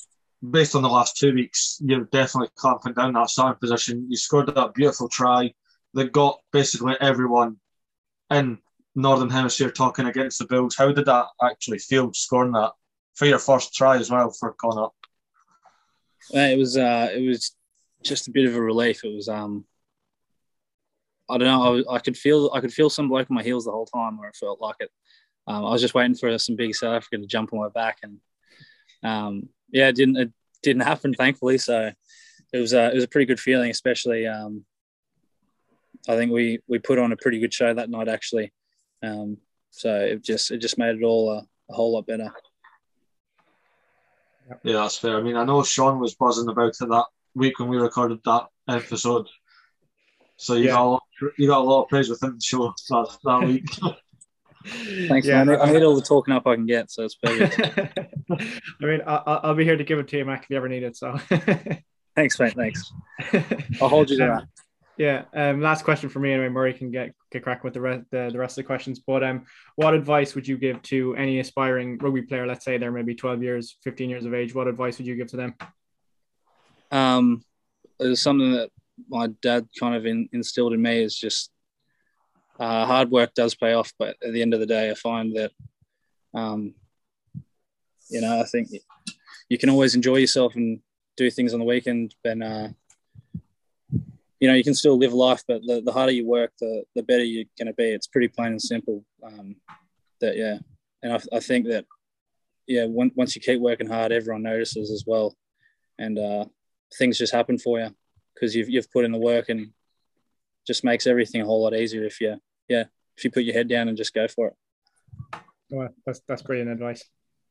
based 0.51 0.75
on 0.75 0.83
the 0.83 0.89
last 0.89 1.17
two 1.17 1.35
weeks, 1.35 1.79
you're 1.81 2.05
definitely 2.05 2.51
clamping 2.57 2.95
down 2.95 3.13
that 3.15 3.31
starting 3.31 3.59
position. 3.59 4.07
You 4.09 4.17
scored 4.17 4.55
that 4.55 4.75
beautiful 4.75 5.09
try 5.09 5.53
that 5.95 6.13
got 6.13 6.41
basically 6.53 6.97
everyone 7.01 7.57
in 8.31 8.59
Northern 8.95 9.31
Hemisphere 9.31 9.71
talking 9.71 10.07
against 10.07 10.39
the 10.39 10.47
Bulls. 10.47 10.77
How 10.77 10.93
did 10.93 11.07
that 11.07 11.27
actually 11.43 11.79
feel 11.79 12.13
scoring 12.13 12.53
that 12.53 12.73
for 13.15 13.27
your 13.27 13.39
first 13.39 13.75
try 13.75 13.97
as 13.97 14.11
well 14.11 14.31
for 14.31 14.55
Connacht? 14.55 14.95
It 16.33 16.59
was 16.59 16.77
uh, 16.77 17.11
it 17.15 17.27
was 17.27 17.57
just 18.03 18.29
a 18.29 18.31
bit 18.31 18.47
of 18.47 18.55
a 18.55 18.61
relief. 18.61 19.05
It 19.05 19.15
was 19.15 19.29
um, 19.29 19.65
I 21.29 21.39
don't 21.39 21.49
know. 21.49 21.85
I, 21.91 21.97
I 21.97 21.99
could 22.01 22.17
feel 22.17 22.51
I 22.53 22.61
could 22.61 22.73
feel 22.73 22.91
some 22.91 23.09
bloke 23.09 23.31
on 23.31 23.35
my 23.37 23.43
heels 23.43 23.65
the 23.65 23.73
whole 23.73 23.87
time, 23.87 24.19
where 24.19 24.29
it 24.29 24.37
felt 24.37 24.61
like 24.61 24.77
it 24.81 24.91
um, 25.47 25.65
I 25.65 25.71
was 25.71 25.81
just 25.81 25.95
waiting 25.95 26.15
for 26.15 26.37
some 26.39 26.57
big 26.57 26.75
South 26.75 26.95
Africa 26.95 27.17
to 27.17 27.27
jump 27.27 27.53
on 27.53 27.61
my 27.61 27.71
back, 27.71 27.99
and 28.03 28.19
um, 29.03 29.49
yeah, 29.71 29.89
it 29.89 29.97
didn't 29.97 30.17
it 30.17 30.33
didn't 30.63 30.83
happen, 30.83 31.15
thankfully. 31.15 31.59
So 31.59 31.91
it 32.53 32.59
was 32.59 32.73
a, 32.73 32.89
it 32.91 32.95
was 32.95 33.05
a 33.05 33.09
pretty 33.09 33.27
good 33.27 33.41
feeling, 33.41 33.71
especially 33.71 34.27
um, 34.27 34.65
I 36.09 36.17
think 36.17 36.33
we 36.33 36.61
we 36.69 36.79
put 36.79 36.99
on 36.99 37.13
a 37.13 37.17
pretty 37.17 37.39
good 37.39 37.53
show 37.55 37.73
that 37.73 37.91
night 37.91 38.09
actually. 38.09 38.53
Um, 39.03 39.39
so 39.71 39.95
it 40.01 40.23
just 40.25 40.51
it 40.51 40.59
just 40.59 40.79
made 40.79 40.97
it 40.97 41.05
all 41.05 41.31
a, 41.31 41.47
a 41.71 41.75
whole 41.75 41.93
lot 41.93 42.07
better. 42.07 42.33
Yeah, 44.65 44.81
that's 44.81 44.97
fair. 44.97 45.19
I 45.19 45.23
mean, 45.23 45.37
I 45.37 45.45
know 45.45 45.63
Sean 45.63 45.99
was 46.01 46.15
buzzing 46.15 46.49
about 46.49 46.69
it 46.81 46.89
that 46.89 47.05
week 47.35 47.59
when 47.59 47.69
we 47.69 47.77
recorded 47.77 48.21
that 48.25 48.47
episode. 48.67 49.29
So 50.37 50.55
you 50.55 50.67
Yeah. 50.67 50.73
got 50.73 50.85
a 50.85 50.89
lot, 50.89 51.03
you 51.37 51.47
got 51.49 51.61
a 51.61 51.69
lot 51.69 51.83
of 51.83 51.89
praise 51.89 52.09
within 52.09 52.35
the 52.35 52.41
show 52.41 52.73
that, 52.89 53.19
that 53.25 53.47
week. 53.47 53.67
Thanks, 55.09 55.27
Yeah, 55.27 55.45
man. 55.45 55.61
I 55.61 55.73
need 55.73 55.83
all 55.83 55.95
the 55.95 56.03
talking 56.03 56.35
up 56.35 56.47
I 56.47 56.55
can 56.55 56.67
get, 56.67 56.91
so 56.91 57.05
it's 57.05 57.15
perfect. 57.15 57.59
I 58.31 58.85
mean, 58.85 59.01
I, 59.07 59.17
I- 59.17 59.41
I'll 59.45 59.55
be 59.55 59.65
here 59.65 59.77
to 59.77 59.85
give 59.85 59.99
it 59.99 60.09
to 60.09 60.19
you, 60.19 60.25
Mac, 60.25 60.45
if 60.45 60.51
you 60.51 60.57
ever 60.57 60.69
need 60.69 60.83
it. 60.83 60.97
So, 60.97 61.17
Thanks, 62.17 62.39
mate. 62.41 62.55
Thanks. 62.55 62.93
I'll 63.81 63.89
hold 63.89 64.11
you 64.11 64.19
to 64.19 64.27
that. 64.27 64.45
Yeah. 64.97 65.23
Um, 65.33 65.61
last 65.61 65.85
question 65.85 66.09
for 66.09 66.19
me, 66.19 66.33
anyway. 66.33 66.49
Murray 66.49 66.75
can 66.75 66.91
get 66.91 67.15
get 67.31 67.45
cracking 67.45 67.63
with 67.63 67.75
the 67.75 67.81
rest 67.81 68.05
the, 68.11 68.31
the 68.33 68.39
rest 68.39 68.59
of 68.59 68.65
the 68.65 68.67
questions. 68.67 68.99
But 68.99 69.23
um, 69.23 69.45
what 69.77 69.95
advice 69.95 70.35
would 70.35 70.49
you 70.49 70.59
give 70.59 70.83
to 70.83 71.15
any 71.15 71.39
aspiring 71.39 71.97
rugby 71.99 72.23
player? 72.23 72.47
Let's 72.49 72.65
say 72.65 72.77
they're 72.79 72.91
maybe 72.91 73.15
twelve 73.15 73.41
years, 73.41 73.77
fifteen 73.85 74.11
years 74.11 74.25
of 74.25 74.35
age. 74.35 74.53
What 74.57 74.67
advice 74.67 74.99
would 74.99 75.07
you 75.07 75.15
give 75.15 75.29
to 75.29 75.37
them? 75.37 75.55
Um, 76.91 77.45
it 78.01 78.09
was 78.09 78.21
something 78.21 78.51
that 78.53 78.71
my 79.09 79.29
dad 79.41 79.69
kind 79.79 79.95
of 79.95 80.05
in, 80.07 80.29
instilled 80.33 80.73
in 80.73 80.83
me 80.83 81.01
is 81.03 81.17
just 81.17 81.51
uh, 82.59 82.87
hard 82.87 83.11
work 83.11 83.35
does 83.35 83.55
pay 83.55 83.73
off, 83.73 83.93
but 83.99 84.17
at 84.25 84.33
the 84.33 84.43
end 84.43 84.55
of 84.55 84.61
the 84.61 84.67
day, 84.67 84.91
I 84.91 84.95
find 84.95 85.37
that 85.37 85.53
um, 86.35 86.75
you 88.09 88.21
know 88.21 88.41
I 88.41 88.45
think 88.45 88.69
you 89.49 89.59
can 89.59 89.71
always 89.71 89.95
enjoy 89.95 90.17
yourself 90.17 90.57
and 90.57 90.81
do 91.17 91.31
things 91.31 91.53
on 91.53 91.61
the 91.61 91.65
weekend, 91.65 92.15
but 92.25 92.43
uh, 92.43 92.69
you 94.41 94.49
know 94.49 94.55
you 94.55 94.65
can 94.65 94.75
still 94.75 94.99
live 94.99 95.13
life. 95.13 95.43
But 95.47 95.63
the, 95.63 95.83
the 95.85 95.93
harder 95.93 96.13
you 96.13 96.27
work, 96.27 96.53
the 96.61 96.85
the 96.95 97.03
better 97.03 97.25
you're 97.25 97.45
going 97.57 97.69
to 97.69 97.75
be. 97.75 97.85
It's 97.85 98.07
pretty 98.07 98.29
plain 98.29 98.53
and 98.53 98.63
simple. 98.63 99.05
Um, 99.23 99.57
that 100.21 100.37
yeah, 100.37 100.59
and 101.03 101.13
I, 101.13 101.37
I 101.37 101.41
think 101.41 101.69
that 101.69 101.85
yeah, 102.67 102.87
when, 102.87 103.13
once 103.15 103.37
you 103.37 103.41
keep 103.41 103.61
working 103.61 103.89
hard, 103.89 104.13
everyone 104.13 104.43
notices 104.43 104.91
as 104.91 105.05
well, 105.07 105.37
and 105.99 106.19
uh, 106.19 106.45
things 106.99 107.19
just 107.19 107.33
happen 107.33 107.57
for 107.57 107.79
you 107.79 107.95
because 108.35 108.55
you've 108.57 108.69
you've 108.69 108.91
put 108.91 109.05
in 109.05 109.13
the 109.13 109.19
work 109.19 109.49
and 109.49 109.71
just 110.67 110.85
makes 110.85 111.07
everything 111.07 111.41
a 111.41 111.45
whole 111.45 111.63
lot 111.63 111.75
easier 111.75 112.05
if 112.05 112.21
you 112.21 112.37
yeah 112.69 112.85
if 113.17 113.25
you 113.25 113.31
put 113.31 113.45
your 113.45 113.55
head 113.55 113.69
down 113.69 113.89
and 113.89 113.97
just 113.97 114.15
go 114.15 114.29
for 114.29 114.49
it. 114.49 114.55
Well, 115.71 115.89
that's 116.07 116.21
that's 116.29 116.43
brilliant 116.43 116.71
advice. 116.71 117.05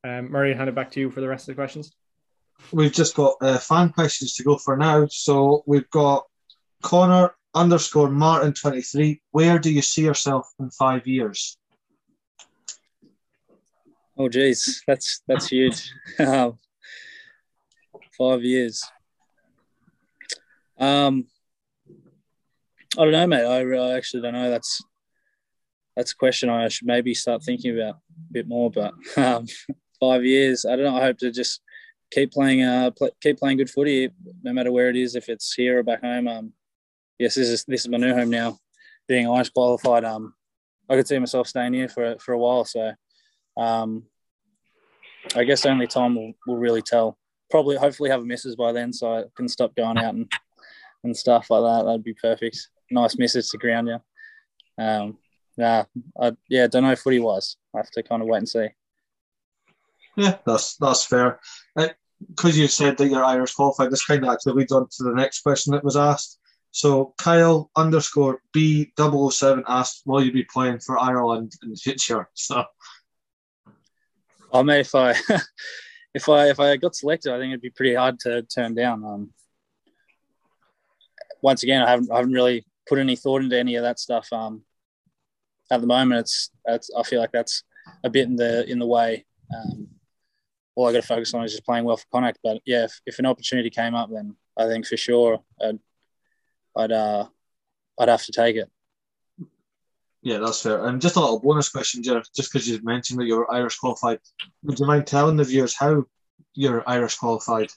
Um, 0.04 0.32
Murray, 0.32 0.54
hand 0.54 0.70
it 0.70 0.76
back 0.76 0.92
to 0.92 1.00
you 1.00 1.12
for 1.12 1.22
the 1.22 1.28
rest 1.28 1.50
of 1.50 1.56
the 1.56 1.60
questions. 1.60 1.92
We've 2.72 2.92
just 2.92 3.16
got 3.16 3.36
uh, 3.42 3.58
fan 3.58 3.90
questions 3.90 4.36
to 4.36 4.44
go 4.44 4.58
for 4.58 4.78
now. 4.78 5.08
So 5.08 5.64
we've 5.68 5.90
got 5.90 6.26
Connor 6.82 7.36
underscore 7.54 8.10
Martin 8.10 8.54
twenty 8.54 8.82
three. 8.82 9.22
Where 9.32 9.60
do 9.60 9.72
you 9.72 9.82
see 9.82 10.04
yourself 10.04 10.48
in 10.60 10.72
five 10.72 11.06
years? 11.06 11.58
Oh 14.18 14.30
geez, 14.30 14.84
that's 14.88 15.22
that's 15.28 15.48
huge. 15.48 15.92
Um, 16.20 16.58
Five 18.18 18.44
years. 18.44 18.84
Um, 20.80 21.28
I 22.98 23.04
don't 23.04 23.12
know, 23.12 23.28
mate. 23.28 23.46
I, 23.46 23.62
I 23.62 23.96
actually 23.96 24.24
don't 24.24 24.34
know. 24.34 24.50
That's 24.50 24.82
that's 25.98 26.12
a 26.12 26.16
question 26.16 26.48
I 26.48 26.68
should 26.68 26.88
maybe 26.88 27.16
start 27.16 27.44
thinking 27.44 27.74
about 27.74 27.96
a 27.96 28.32
bit 28.32 28.48
more. 28.48 28.70
But 28.70 28.94
um, 29.18 29.48
five 30.00 30.24
years, 30.24 30.64
I 30.64 30.76
don't 30.76 30.86
know. 30.86 30.96
I 30.96 31.02
hope 31.02 31.18
to 31.18 31.32
just 31.32 31.62
keep 32.12 32.32
playing, 32.32 32.62
uh, 32.62 32.92
pl- 32.92 33.18
keep 33.20 33.40
playing 33.40 33.58
good 33.58 33.70
footy, 33.70 34.12
no 34.44 34.54
matter 34.54 34.72
where 34.72 34.90
it 34.90 34.96
is, 34.96 35.16
if 35.16 35.28
it's 35.28 35.54
here 35.56 35.80
or 35.80 35.84
back 35.84 36.04
home. 36.04 36.28
Um, 36.28 36.54
yes, 37.18 37.34
this 37.34 37.50
is 37.50 37.66
this 37.66 37.82
is 37.82 37.90
my 37.90 37.98
new 37.98 38.14
home 38.14 38.30
now. 38.30 38.60
Being 39.08 39.28
Irish 39.28 39.50
qualified, 39.50 40.06
um, 40.06 40.36
I 40.88 40.96
could 40.96 41.08
see 41.08 41.18
myself 41.18 41.48
staying 41.48 41.74
here 41.74 41.90
for 41.90 42.16
for 42.20 42.34
a 42.34 42.38
while. 42.38 42.64
So, 42.64 42.94
um, 43.58 44.04
I 45.36 45.46
guess 45.46 45.66
only 45.66 45.88
time 45.88 46.16
will, 46.16 46.34
will 46.46 46.58
really 46.58 46.84
tell. 46.84 47.18
Probably, 47.50 47.76
hopefully, 47.76 48.12
have 48.12 48.22
a 48.22 48.26
missus 48.26 48.56
by 48.56 48.72
then, 48.72 48.94
so 48.94 49.14
I 49.16 49.24
can 49.36 49.48
stop 49.48 49.76
going 49.76 49.98
out 49.98 50.14
and 50.14 50.32
and 51.04 51.18
stuff 51.18 51.50
like 51.50 51.64
that. 51.64 51.86
That'd 51.86 52.04
be 52.04 52.14
perfect. 52.14 52.70
Nice 52.92 53.18
missus 53.18 53.50
to 53.50 53.58
ground 53.58 53.88
you. 53.88 54.00
Um, 54.84 55.18
nah, 55.58 55.86
I, 56.20 56.34
yeah, 56.50 56.68
don't 56.68 56.84
know 56.84 56.96
footy 56.96 57.20
was. 57.20 57.58
I 57.74 57.80
have 57.80 57.92
to 57.92 58.04
kind 58.04 58.22
of 58.22 58.28
wait 58.28 58.40
and 58.40 58.50
see. 58.50 58.68
Yeah, 60.16 60.38
that's 60.46 60.78
that's 60.78 61.06
fair. 61.06 61.40
Because 61.76 62.58
you 62.58 62.68
said 62.68 62.98
that 62.98 63.08
you're 63.08 63.24
Irish 63.24 63.54
qualified, 63.54 63.92
this 63.92 64.06
kind 64.06 64.24
of 64.24 64.30
actually 64.30 64.54
leads 64.54 64.72
on 64.72 64.88
to 64.90 65.04
the 65.04 65.14
next 65.14 65.42
question 65.42 65.74
that 65.74 65.84
was 65.84 65.96
asked. 65.96 66.40
So 66.72 67.14
Kyle 67.18 67.70
underscore 67.76 68.42
B 68.54 68.92
7 68.98 69.64
asked, 69.68 70.04
"Will 70.06 70.24
you 70.24 70.32
be 70.32 70.44
playing 70.44 70.80
for 70.80 70.98
Ireland 70.98 71.54
in 71.64 71.70
the 71.70 71.76
future?" 71.76 72.30
So 72.36 72.64
I 74.54 74.64
mean, 74.64 74.78
if 74.78 74.96
I 74.96 75.16
if 76.14 76.30
I 76.30 76.50
if 76.50 76.60
I 76.60 76.78
got 76.78 76.96
selected, 76.96 77.34
I 77.34 77.40
think 77.40 77.52
it'd 77.52 77.62
be 77.62 77.70
pretty 77.70 77.96
hard 77.96 78.20
to 78.22 78.42
turn 78.44 78.76
down. 78.76 79.04
Um, 79.04 79.34
once 81.42 81.64
again, 81.64 81.82
I 81.82 81.90
haven't 81.90 82.12
I 82.12 82.18
haven't 82.18 82.34
really 82.34 82.66
put 82.88 83.00
any 83.00 83.16
thought 83.16 83.42
into 83.42 83.58
any 83.58 83.76
of 83.76 83.84
that 83.84 84.00
stuff. 84.00 84.32
Um, 84.32 84.64
at 85.72 85.82
the 85.82 85.88
moment, 85.88 86.22
it's, 86.22 86.52
it's 86.66 86.90
I 86.98 87.04
feel 87.04 87.20
like 87.20 87.32
that's 87.32 87.64
a 88.04 88.10
bit 88.10 88.28
in 88.28 88.36
the 88.36 88.70
in 88.70 88.80
the 88.80 88.86
way. 88.86 89.26
Um, 89.56 89.88
all 90.76 90.88
I 90.88 90.94
got 90.94 91.02
to 91.02 91.08
focus 91.08 91.34
on 91.34 91.44
is 91.44 91.52
just 91.52 91.66
playing 91.66 91.86
well 91.86 91.98
for 91.98 92.06
Connacht. 92.12 92.40
But 92.44 92.62
yeah, 92.66 92.84
if, 92.86 93.02
if 93.06 93.20
an 93.20 93.26
opportunity 93.26 93.70
came 93.70 93.96
up, 93.96 94.10
then 94.12 94.36
I 94.58 94.68
think 94.68 94.86
for 94.86 94.98
sure 94.98 95.40
I'd 95.62 95.80
I'd 96.76 96.92
uh, 96.92 97.26
I'd 98.00 98.10
have 98.10 98.24
to 98.26 98.32
take 98.32 98.56
it. 98.56 98.70
yeah, 100.22 100.40
that's 100.40 100.62
fair. 100.62 100.86
And 100.86 101.02
just 101.02 101.16
a 101.16 101.20
little 101.20 101.40
bonus 101.40 101.70
question, 101.70 102.04
Jer, 102.04 102.22
just 102.36 102.52
because 102.52 102.68
you 102.68 102.80
mentioned 102.84 103.20
that 103.20 103.28
you're 103.28 103.52
Irish 103.52 103.78
qualified, 103.78 104.20
would 104.64 104.80
you 104.80 104.86
mind 104.86 105.08
telling 105.08 105.38
the 105.38 105.44
viewers 105.44 105.76
how 105.76 106.06
you're 106.54 106.84
Irish 106.88 107.16
qualified? 107.16 107.70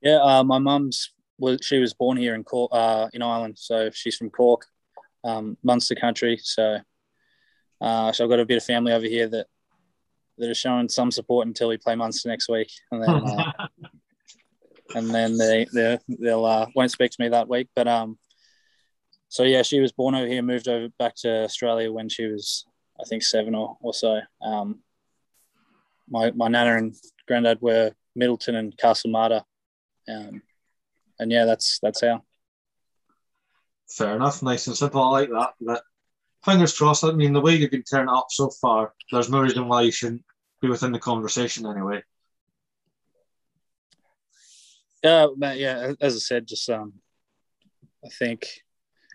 Yeah, 0.00 0.20
uh, 0.22 0.42
my 0.42 0.58
mum's 0.58 1.12
was 1.38 1.58
she 1.62 1.78
was 1.78 1.94
born 1.94 2.16
here 2.16 2.34
in 2.34 2.44
Cork, 2.44 2.70
uh, 2.72 3.08
in 3.12 3.22
Ireland, 3.22 3.58
so 3.58 3.90
she's 3.92 4.16
from 4.16 4.30
Cork, 4.30 4.66
um, 5.24 5.56
Munster 5.62 5.94
country. 5.94 6.38
So, 6.42 6.78
uh, 7.80 8.12
so 8.12 8.24
I've 8.24 8.30
got 8.30 8.40
a 8.40 8.46
bit 8.46 8.56
of 8.56 8.64
family 8.64 8.92
over 8.92 9.06
here 9.06 9.28
that 9.28 9.46
that 10.38 10.50
are 10.50 10.54
showing 10.54 10.88
some 10.88 11.10
support 11.10 11.46
until 11.46 11.68
we 11.68 11.76
play 11.76 11.94
Munster 11.94 12.28
next 12.28 12.48
week, 12.48 12.70
and 12.90 13.02
then 13.02 13.10
uh, 13.10 13.52
and 14.94 15.10
then 15.14 15.36
they 15.36 15.66
they 15.72 15.98
they'll 16.08 16.44
uh, 16.44 16.66
won't 16.74 16.90
speak 16.90 17.10
to 17.12 17.22
me 17.22 17.28
that 17.28 17.48
week. 17.48 17.68
But 17.74 17.88
um, 17.88 18.18
so 19.28 19.42
yeah, 19.42 19.62
she 19.62 19.80
was 19.80 19.92
born 19.92 20.14
over 20.14 20.26
here, 20.26 20.42
moved 20.42 20.68
over 20.68 20.88
back 20.98 21.14
to 21.16 21.44
Australia 21.44 21.92
when 21.92 22.08
she 22.08 22.26
was 22.26 22.64
I 23.00 23.04
think 23.04 23.22
seven 23.22 23.54
or, 23.54 23.76
or 23.80 23.94
so. 23.94 24.20
Um, 24.42 24.80
my 26.08 26.30
my 26.32 26.48
nana 26.48 26.76
and 26.76 26.94
granddad 27.26 27.60
were 27.60 27.92
Midleton 28.18 28.56
and 28.56 28.76
Castle 28.76 29.10
Marta. 29.10 29.44
Um, 30.08 30.42
and 31.18 31.30
yeah, 31.30 31.44
that's 31.44 31.78
that's 31.82 32.00
how. 32.00 32.22
Fair 33.90 34.14
enough, 34.14 34.42
nice 34.42 34.66
and 34.66 34.76
simple. 34.76 35.02
I 35.02 35.10
like 35.10 35.30
that. 35.30 35.54
But 35.60 35.82
fingers 36.44 36.76
crossed. 36.76 37.04
I 37.04 37.12
mean, 37.12 37.32
the 37.32 37.40
way 37.40 37.56
you've 37.56 37.70
been 37.70 37.82
turning 37.82 38.08
it 38.08 38.16
up 38.16 38.28
so 38.30 38.50
far, 38.50 38.94
there's 39.10 39.30
no 39.30 39.40
reason 39.40 39.68
why 39.68 39.82
you 39.82 39.90
shouldn't 39.90 40.24
be 40.60 40.68
within 40.68 40.92
the 40.92 40.98
conversation 40.98 41.66
anyway. 41.66 42.02
Yeah, 45.02 45.28
but 45.36 45.58
yeah, 45.58 45.94
as 46.00 46.14
I 46.14 46.18
said, 46.18 46.46
just 46.46 46.68
um, 46.68 46.94
I 48.04 48.08
think 48.10 48.46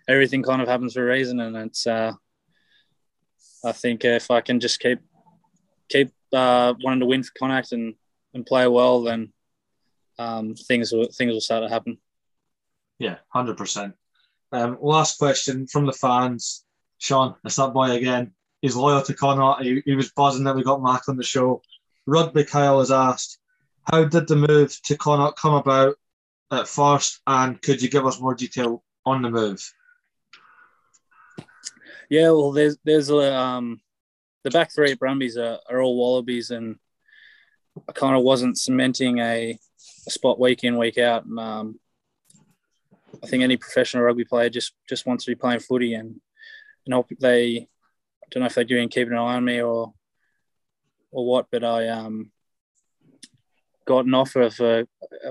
everything 0.08 0.42
kind 0.42 0.60
of 0.60 0.68
happens 0.68 0.94
for 0.94 1.02
a 1.02 1.12
reason, 1.12 1.40
and 1.40 1.56
it's 1.56 1.86
uh, 1.86 2.12
I 3.64 3.72
think 3.72 4.04
if 4.04 4.30
I 4.30 4.40
can 4.40 4.60
just 4.60 4.80
keep 4.80 5.00
keep 5.88 6.12
uh, 6.32 6.74
wanting 6.82 7.00
to 7.00 7.06
win 7.06 7.22
for 7.22 7.32
Connacht 7.38 7.72
and 7.72 7.94
and 8.34 8.44
play 8.44 8.66
well, 8.66 9.02
then 9.02 9.32
um, 10.18 10.54
things 10.54 10.92
will 10.92 11.08
things 11.08 11.32
will 11.32 11.40
start 11.40 11.62
to 11.62 11.68
happen. 11.68 11.98
Yeah, 12.98 13.18
hundred 13.28 13.56
percent. 13.56 13.94
Um, 14.52 14.78
last 14.80 15.18
question 15.18 15.66
from 15.66 15.86
the 15.86 15.92
fans, 15.92 16.64
Sean. 16.98 17.34
It's 17.44 17.56
that 17.56 17.72
boy 17.72 17.92
again. 17.92 18.32
He's 18.62 18.76
loyal 18.76 19.02
to 19.02 19.14
Connacht. 19.14 19.62
He, 19.62 19.82
he 19.84 19.94
was 19.94 20.12
buzzing 20.12 20.44
that 20.44 20.56
we 20.56 20.62
got 20.62 20.82
Mac 20.82 21.08
on 21.08 21.16
the 21.16 21.24
show. 21.24 21.62
Rugby 22.06 22.44
Kyle 22.44 22.78
has 22.78 22.90
asked, 22.90 23.38
"How 23.84 24.04
did 24.04 24.28
the 24.28 24.36
move 24.36 24.80
to 24.84 24.96
Connacht 24.96 25.38
come 25.38 25.54
about 25.54 25.96
at 26.50 26.68
first, 26.68 27.20
and 27.26 27.60
could 27.60 27.82
you 27.82 27.90
give 27.90 28.06
us 28.06 28.20
more 28.20 28.34
detail 28.34 28.82
on 29.04 29.22
the 29.22 29.30
move?" 29.30 29.72
Yeah, 32.08 32.30
well, 32.30 32.52
there's 32.52 32.78
there's 32.84 33.10
a 33.10 33.34
um, 33.34 33.80
the 34.44 34.50
back 34.50 34.72
three 34.72 34.92
at 34.92 34.98
Brumbies 35.00 35.36
are, 35.36 35.58
are 35.68 35.80
all 35.80 35.96
Wallabies, 35.96 36.50
and 36.50 36.78
of 37.88 38.22
wasn't 38.22 38.58
cementing 38.58 39.18
a, 39.18 39.58
a 40.06 40.10
spot 40.10 40.38
week 40.38 40.64
in 40.64 40.78
week 40.78 40.98
out. 40.98 41.24
And, 41.24 41.38
um, 41.38 41.80
I 43.22 43.26
think 43.26 43.42
any 43.42 43.56
professional 43.56 44.04
rugby 44.04 44.24
player 44.24 44.50
just 44.50 44.72
just 44.88 45.06
wants 45.06 45.24
to 45.24 45.30
be 45.30 45.36
playing 45.36 45.60
footy, 45.60 45.94
and 45.94 46.20
you 46.84 46.90
know 46.90 47.06
they 47.20 47.68
I 48.22 48.26
don't 48.30 48.40
know 48.40 48.46
if 48.46 48.54
they're 48.54 48.64
doing 48.64 48.88
keeping 48.88 49.12
an 49.12 49.18
eye 49.18 49.36
on 49.36 49.44
me 49.44 49.60
or 49.62 49.92
or 51.10 51.26
what, 51.26 51.46
but 51.50 51.64
I 51.64 51.88
um 51.88 52.30
got 53.86 54.06
an 54.06 54.14
offer 54.14 54.50
for 54.50 54.84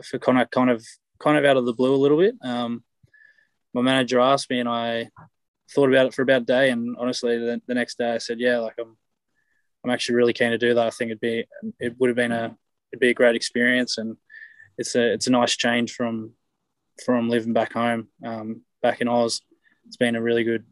for 0.03 0.19
Connacht 0.19 0.51
kind 0.51 0.69
of 0.69 0.85
kind 1.19 1.37
of 1.37 1.45
out 1.45 1.57
of 1.57 1.65
the 1.65 1.73
blue 1.73 1.93
a 1.93 1.97
little 1.97 2.17
bit. 2.17 2.35
Um, 2.41 2.83
my 3.73 3.81
manager 3.81 4.19
asked 4.19 4.49
me, 4.49 4.59
and 4.59 4.69
I 4.69 5.09
thought 5.73 5.89
about 5.89 6.07
it 6.07 6.13
for 6.13 6.21
about 6.21 6.43
a 6.43 6.45
day. 6.45 6.69
And 6.69 6.95
honestly, 6.97 7.37
the, 7.37 7.61
the 7.67 7.73
next 7.73 7.97
day 7.97 8.13
I 8.13 8.17
said, 8.19 8.39
yeah, 8.39 8.59
like 8.59 8.75
I'm, 8.79 8.95
I'm 9.83 9.91
actually 9.91 10.15
really 10.15 10.33
keen 10.33 10.51
to 10.51 10.57
do 10.57 10.73
that. 10.73 10.87
I 10.87 10.89
think 10.89 11.09
it'd 11.09 11.19
be, 11.19 11.45
it 11.79 11.95
would 11.99 12.09
have 12.09 12.15
been 12.15 12.31
a, 12.31 12.55
it'd 12.91 12.99
be 12.99 13.09
a 13.09 13.13
great 13.13 13.35
experience, 13.35 13.97
and 13.97 14.17
it's 14.77 14.95
a, 14.95 15.13
it's 15.13 15.27
a 15.27 15.31
nice 15.31 15.55
change 15.55 15.93
from, 15.93 16.31
from 17.03 17.29
living 17.29 17.53
back 17.53 17.73
home, 17.73 18.07
um, 18.23 18.61
back 18.81 19.01
in 19.01 19.07
Oz. 19.07 19.41
It's 19.87 19.97
been 19.97 20.15
a 20.15 20.21
really 20.21 20.43
good, 20.43 20.63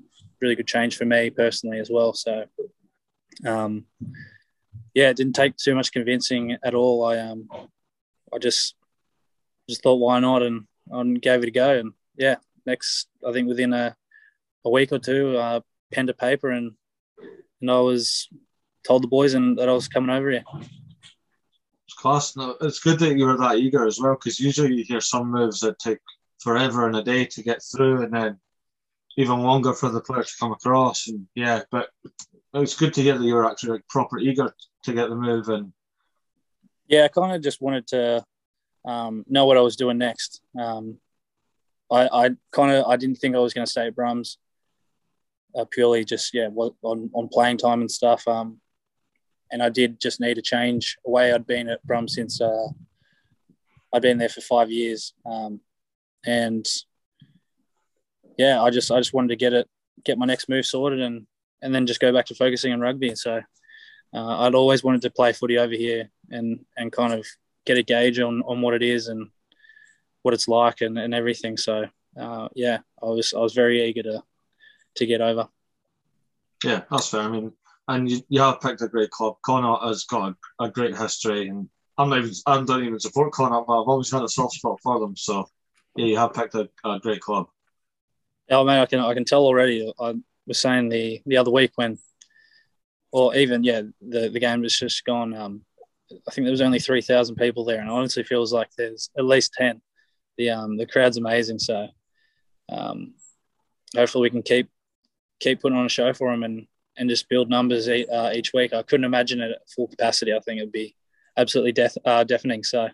really 0.41 0.55
good 0.55 0.67
change 0.67 0.97
for 0.97 1.05
me 1.05 1.29
personally 1.29 1.79
as 1.79 1.89
well. 1.89 2.13
So, 2.13 2.45
um, 3.45 3.85
yeah, 4.93 5.09
it 5.09 5.17
didn't 5.17 5.33
take 5.33 5.55
too 5.57 5.75
much 5.75 5.91
convincing 5.91 6.57
at 6.63 6.73
all. 6.73 7.05
I 7.05 7.19
um, 7.19 7.47
I 8.33 8.37
just 8.39 8.75
just 9.69 9.81
thought 9.83 9.95
why 9.95 10.19
not 10.19 10.43
and 10.43 10.65
and 10.89 11.21
gave 11.21 11.43
it 11.43 11.47
a 11.47 11.51
go. 11.51 11.77
And 11.77 11.93
yeah, 12.15 12.35
next 12.65 13.07
I 13.27 13.31
think 13.31 13.47
within 13.47 13.73
a 13.73 13.95
a 14.65 14.69
week 14.69 14.91
or 14.91 14.99
two, 14.99 15.37
uh, 15.37 15.61
pen 15.91 16.07
to 16.07 16.13
paper 16.13 16.49
and 16.51 16.71
and 17.61 17.71
I 17.71 17.79
was 17.79 18.27
told 18.85 19.03
the 19.03 19.07
boys 19.07 19.33
and 19.33 19.57
that 19.57 19.69
I 19.69 19.73
was 19.73 19.87
coming 19.87 20.09
over 20.09 20.29
here. 20.29 20.43
It's 21.87 21.93
class. 21.95 22.35
No, 22.35 22.55
it's 22.61 22.79
good 22.79 22.99
that 22.99 23.17
you 23.17 23.25
were 23.25 23.37
that 23.37 23.57
eager 23.57 23.85
as 23.85 23.99
well, 23.99 24.15
because 24.15 24.39
usually 24.39 24.75
you 24.75 24.83
hear 24.83 25.01
some 25.01 25.31
moves 25.31 25.59
that 25.61 25.79
take 25.79 25.99
forever 26.39 26.87
and 26.87 26.95
a 26.95 27.03
day 27.03 27.25
to 27.25 27.43
get 27.43 27.61
through, 27.63 28.03
and 28.03 28.13
then 28.13 28.39
even 29.17 29.39
longer 29.39 29.73
for 29.73 29.89
the 29.89 30.01
player 30.01 30.23
to 30.23 30.37
come 30.39 30.51
across. 30.51 31.07
And 31.07 31.27
yeah, 31.35 31.61
but 31.71 31.89
it's 32.53 32.77
good 32.77 32.93
to 32.95 33.01
hear 33.01 33.17
that 33.17 33.25
you 33.25 33.35
were 33.35 33.49
actually 33.49 33.73
like 33.73 33.87
proper 33.87 34.19
eager 34.19 34.53
to 34.83 34.93
get 34.93 35.09
the 35.09 35.15
move 35.15 35.49
and 35.49 35.73
yeah, 36.87 37.05
I 37.05 37.07
kind 37.07 37.35
of 37.35 37.41
just 37.41 37.61
wanted 37.61 37.87
to 37.87 38.23
um, 38.85 39.25
know 39.27 39.45
what 39.45 39.57
I 39.57 39.61
was 39.61 39.75
doing 39.75 39.97
next. 39.97 40.41
Um, 40.59 40.97
I, 41.91 42.07
I 42.07 42.29
kind 42.51 42.71
of 42.71 42.85
I 42.85 42.97
didn't 42.97 43.17
think 43.17 43.35
I 43.35 43.39
was 43.39 43.53
going 43.53 43.65
to 43.65 43.71
stay 43.71 43.87
at 43.87 43.95
Brums. 43.95 44.37
Uh, 45.55 45.65
purely 45.69 46.03
just 46.03 46.33
yeah 46.33 46.47
on, 46.47 47.11
on 47.13 47.29
playing 47.29 47.57
time 47.57 47.81
and 47.81 47.91
stuff. 47.91 48.27
Um, 48.27 48.59
and 49.51 49.61
I 49.61 49.69
did 49.69 49.99
just 49.99 50.19
need 50.19 50.37
a 50.37 50.41
change 50.41 50.97
away. 51.05 51.31
I'd 51.31 51.45
been 51.45 51.69
at 51.69 51.83
Brum 51.83 52.07
since 52.07 52.41
uh, 52.41 52.67
I'd 53.93 54.01
been 54.01 54.17
there 54.17 54.29
for 54.29 54.41
five 54.41 54.71
years, 54.71 55.13
um, 55.25 55.61
and 56.25 56.65
yeah, 58.37 58.61
I 58.61 58.69
just 58.69 58.91
I 58.91 58.99
just 58.99 59.13
wanted 59.13 59.29
to 59.29 59.35
get 59.35 59.53
it, 59.53 59.67
get 60.03 60.17
my 60.17 60.25
next 60.25 60.49
move 60.49 60.65
sorted, 60.65 61.01
and 61.01 61.27
and 61.61 61.73
then 61.73 61.87
just 61.87 61.99
go 61.99 62.11
back 62.11 62.25
to 62.27 62.35
focusing 62.35 62.73
on 62.73 62.79
rugby. 62.79 63.15
So 63.15 63.41
uh, 64.13 64.39
I'd 64.39 64.55
always 64.55 64.83
wanted 64.83 65.01
to 65.03 65.11
play 65.11 65.33
footy 65.33 65.57
over 65.57 65.73
here 65.73 66.09
and 66.29 66.65
and 66.77 66.91
kind 66.91 67.13
of 67.13 67.25
get 67.65 67.77
a 67.77 67.83
gauge 67.83 68.19
on 68.19 68.41
on 68.43 68.61
what 68.61 68.73
it 68.73 68.83
is 68.83 69.07
and 69.07 69.29
what 70.21 70.33
it's 70.33 70.47
like 70.47 70.81
and, 70.81 70.97
and 70.97 71.13
everything. 71.13 71.57
So 71.57 71.85
uh, 72.19 72.47
yeah, 72.55 72.79
I 73.01 73.05
was 73.05 73.33
I 73.33 73.39
was 73.39 73.53
very 73.53 73.83
eager 73.83 74.03
to 74.03 74.23
to 74.95 75.05
get 75.05 75.21
over. 75.21 75.47
Yeah, 76.63 76.81
that's 76.89 77.09
fair. 77.09 77.21
I 77.21 77.27
mean, 77.29 77.51
and 77.87 78.09
you, 78.09 78.21
you 78.29 78.41
have 78.41 78.61
picked 78.61 78.81
a 78.81 78.87
great 78.87 79.11
club. 79.11 79.35
Connacht 79.45 79.83
has 79.83 80.05
got 80.05 80.33
a, 80.59 80.63
a 80.63 80.69
great 80.69 80.95
history, 80.95 81.47
and 81.47 81.67
I'm 81.97 82.09
not 82.09 82.19
even 82.19 82.31
I 82.47 82.61
don't 82.61 82.83
even 82.83 82.99
support 82.99 83.33
Connacht, 83.33 83.67
but 83.67 83.81
I've 83.81 83.87
always 83.87 84.11
had 84.11 84.23
a 84.23 84.29
soft 84.29 84.55
spot 84.55 84.79
for 84.81 84.99
them. 84.99 85.15
So 85.15 85.45
yeah, 85.95 86.05
you 86.05 86.17
have 86.17 86.33
picked 86.33 86.55
a, 86.55 86.69
a 86.83 86.99
great 86.99 87.21
club. 87.21 87.47
Oh 88.49 88.63
man, 88.63 88.79
I 88.79 88.85
can 88.85 88.99
I 88.99 89.13
can 89.13 89.25
tell 89.25 89.43
already. 89.43 89.91
I 89.99 90.15
was 90.47 90.59
saying 90.59 90.89
the 90.89 91.21
the 91.25 91.37
other 91.37 91.51
week 91.51 91.71
when, 91.75 91.97
or 93.11 93.35
even 93.35 93.63
yeah, 93.63 93.81
the 94.01 94.29
the 94.29 94.39
game 94.39 94.61
was 94.61 94.77
just 94.77 95.05
gone. 95.05 95.33
Um, 95.33 95.61
I 96.27 96.31
think 96.31 96.45
there 96.45 96.51
was 96.51 96.61
only 96.61 96.79
three 96.79 97.01
thousand 97.01 97.35
people 97.35 97.65
there, 97.65 97.79
and 97.79 97.89
honestly 97.89 98.23
feels 98.23 98.53
like 98.53 98.69
there's 98.77 99.09
at 99.17 99.25
least 99.25 99.53
ten. 99.53 99.81
The 100.37 100.49
um 100.49 100.77
the 100.77 100.85
crowd's 100.85 101.17
amazing, 101.17 101.59
so 101.59 101.87
um, 102.69 103.13
hopefully 103.95 104.23
we 104.23 104.29
can 104.29 104.41
keep 104.41 104.69
keep 105.39 105.61
putting 105.61 105.77
on 105.77 105.85
a 105.85 105.89
show 105.89 106.13
for 106.13 106.31
them 106.31 106.43
and 106.43 106.67
and 106.97 107.09
just 107.09 107.29
build 107.29 107.49
numbers 107.49 107.87
uh, 107.87 108.31
each 108.35 108.53
week. 108.53 108.73
I 108.73 108.83
couldn't 108.83 109.05
imagine 109.05 109.41
it 109.41 109.51
at 109.51 109.69
full 109.69 109.87
capacity. 109.87 110.33
I 110.33 110.39
think 110.39 110.59
it'd 110.59 110.71
be 110.71 110.95
absolutely 111.37 111.71
death, 111.71 111.97
uh, 112.05 112.23
deafening. 112.23 112.63
So 112.63 112.87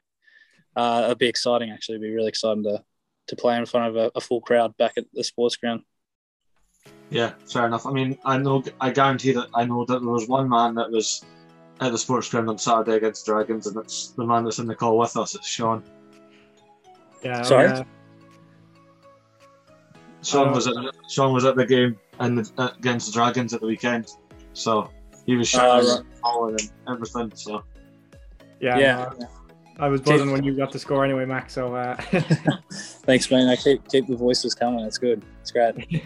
uh, 0.75 1.01
it'd 1.05 1.17
be 1.17 1.27
exciting. 1.27 1.71
Actually, 1.71 1.95
it'd 1.95 2.07
be 2.07 2.15
really 2.15 2.29
exciting 2.29 2.63
to 2.63 2.83
to 3.29 3.35
play 3.35 3.57
in 3.57 3.65
front 3.65 3.87
of 3.89 3.95
a, 3.95 4.11
a 4.15 4.21
full 4.21 4.41
crowd 4.41 4.75
back 4.77 4.93
at 4.97 5.05
the 5.13 5.23
sports 5.23 5.55
ground. 5.55 5.81
Yeah, 7.09 7.33
fair 7.51 7.65
enough. 7.65 7.85
I 7.85 7.91
mean, 7.91 8.17
I 8.25 8.37
know, 8.37 8.63
I 8.79 8.91
guarantee 8.91 9.31
that 9.33 9.47
I 9.55 9.65
know 9.65 9.85
that 9.85 9.99
there 9.99 10.09
was 10.09 10.27
one 10.27 10.47
man 10.49 10.75
that 10.75 10.91
was 10.91 11.23
at 11.79 11.91
the 11.91 11.97
sports 11.97 12.29
ground 12.29 12.49
on 12.49 12.57
Saturday 12.57 12.97
against 12.97 13.25
Dragons, 13.25 13.65
and 13.67 13.77
it's 13.77 14.09
the 14.09 14.25
man 14.25 14.43
that's 14.43 14.59
in 14.59 14.67
the 14.67 14.75
call 14.75 14.97
with 14.97 15.15
us. 15.17 15.33
It's 15.35 15.47
Sean. 15.47 15.83
Yeah. 17.23 17.41
Sorry? 17.41 17.67
uh, 17.67 17.83
Sean 20.21 20.49
Oh. 20.49 20.53
was 20.53 20.67
at 20.67 20.73
Sean 21.09 21.33
was 21.33 21.45
at 21.45 21.55
the 21.55 21.65
game 21.65 21.97
and 22.19 22.37
the, 22.39 22.73
against 22.77 23.07
the 23.07 23.13
Dragons 23.13 23.53
at 23.53 23.61
the 23.61 23.67
weekend, 23.67 24.07
so 24.53 24.89
he 25.25 25.35
was 25.35 25.53
Oh, 25.55 25.57
shouting 25.57 25.89
right. 25.89 26.61
and 26.61 26.71
everything. 26.95 27.31
So 27.35 27.63
yeah. 28.59 28.77
yeah. 28.77 29.09
no, 29.19 29.27
I 29.79 29.87
was 29.87 30.01
buzzing 30.01 30.31
when 30.31 30.43
you 30.43 30.55
got 30.55 30.71
the 30.71 30.79
score 30.79 31.05
anyway, 31.05 31.25
Max. 31.25 31.53
So 31.53 31.73
uh, 31.73 31.95
Thanks, 32.71 33.31
man. 33.31 33.47
I 33.47 33.55
keep 33.55 33.87
keep 33.87 34.07
the 34.07 34.15
voices 34.15 34.53
coming. 34.53 34.81
It's 34.81 34.97
good. 34.97 35.23
It's 35.41 35.51
great. 35.51 36.01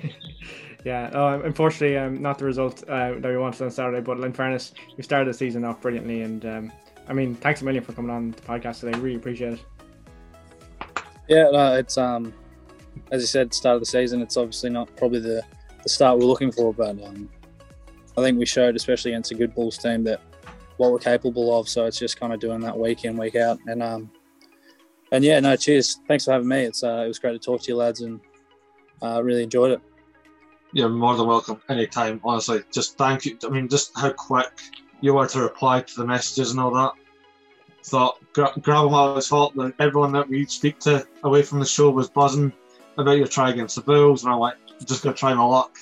yeah. 0.86 1.10
Oh, 1.14 1.42
unfortunately, 1.42 1.98
um, 1.98 2.22
not 2.22 2.38
the 2.38 2.46
result 2.46 2.84
uh, 2.88 3.14
that 3.14 3.24
we 3.24 3.38
wanted 3.38 3.62
on 3.64 3.72
Saturday. 3.72 4.02
But 4.02 4.20
in 4.20 4.32
fairness, 4.32 4.74
we 4.96 5.04
started 5.04 5.28
the 5.28 5.34
season 5.34 5.66
off 5.66 5.82
brilliantly, 5.82 6.22
and 6.22 6.46
um, 6.46 6.72
I 7.08 7.14
mean, 7.14 7.36
thanks 7.36 7.62
a 7.62 7.66
million 7.66 7.84
for 7.84 7.94
coming 7.94 8.12
on 8.12 8.32
the 8.32 8.42
podcast 8.44 8.82
today. 8.82 8.98
Really 9.00 9.16
appreciate 9.16 9.54
it. 9.54 9.66
Yeah, 11.28 11.50
no, 11.52 11.74
it's 11.74 11.98
um, 11.98 12.34
as 13.12 13.22
you 13.22 13.28
said, 13.28 13.54
start 13.54 13.76
of 13.76 13.82
the 13.82 13.86
season. 13.88 14.22
It's 14.22 14.38
obviously 14.38 14.70
not 14.70 14.96
probably 14.98 15.20
the, 15.20 15.44
the 15.82 15.90
start 15.90 16.20
we're 16.20 16.26
looking 16.26 16.52
for, 16.52 16.74
but 16.74 16.92
um, 17.04 17.30
I 18.18 18.22
think 18.22 18.38
we 18.38 18.46
showed, 18.46 18.76
especially 18.76 19.12
against 19.12 19.32
a 19.32 19.36
good 19.36 19.56
Bulls 19.56 19.78
team, 19.78 20.04
that 20.04 20.22
what 20.78 20.92
we're 20.92 21.00
capable 21.00 21.58
of. 21.58 21.70
So 21.70 21.86
it's 21.86 22.00
just 22.00 22.20
kind 22.20 22.34
of 22.34 22.40
doing 22.40 22.60
that 22.62 22.78
week 22.78 23.06
in, 23.06 23.18
week 23.18 23.36
out, 23.36 23.60
and 23.68 23.82
um, 23.84 24.12
and 25.12 25.24
yeah, 25.24 25.40
no, 25.40 25.56
cheers. 25.56 26.00
Thanks 26.08 26.26
for 26.26 26.32
having 26.32 26.48
me. 26.48 26.64
It's 26.64 26.84
uh, 26.84 27.04
it 27.06 27.08
was 27.08 27.20
great 27.20 27.34
to 27.34 27.40
talk 27.40 27.62
to 27.64 27.68
you, 27.72 27.78
lads, 27.78 28.02
and 28.02 28.20
uh, 29.02 29.22
really 29.24 29.44
enjoyed 29.44 29.72
it. 29.72 29.82
you're 30.74 30.90
more 30.90 31.16
than 31.16 31.28
welcome 31.28 31.62
anytime. 31.70 32.20
Honestly, 32.24 32.62
just 32.72 32.98
thank 32.98 33.26
you. 33.26 33.38
I 33.46 33.50
mean, 33.50 33.68
just 33.68 33.92
how 33.98 34.12
quick 34.12 34.62
you 35.02 35.14
were 35.14 35.28
to 35.28 35.42
reply 35.42 35.82
to 35.82 35.96
the 35.96 36.06
messages 36.06 36.52
and 36.52 36.60
all 36.60 36.72
that. 36.72 36.94
Thought 37.86 38.18
gra- 38.34 38.54
of 38.56 39.26
fault 39.26 39.54
that 39.56 39.74
everyone 39.80 40.14
that 40.14 40.30
we 40.30 40.46
speak 40.46 40.80
to 40.80 41.06
away 41.24 41.44
from 41.44 41.60
the 41.60 41.66
show 41.66 41.90
was 41.90 42.10
buzzing 42.10 42.54
about 42.98 43.18
your 43.18 43.28
try 43.28 43.50
against 43.50 43.76
the 43.76 43.82
Bulls, 43.82 44.24
and 44.24 44.32
I'm 44.32 44.40
like, 44.40 44.56
just 44.86 45.04
gonna 45.04 45.16
try 45.16 45.34
my 45.34 45.44
luck 45.44 45.78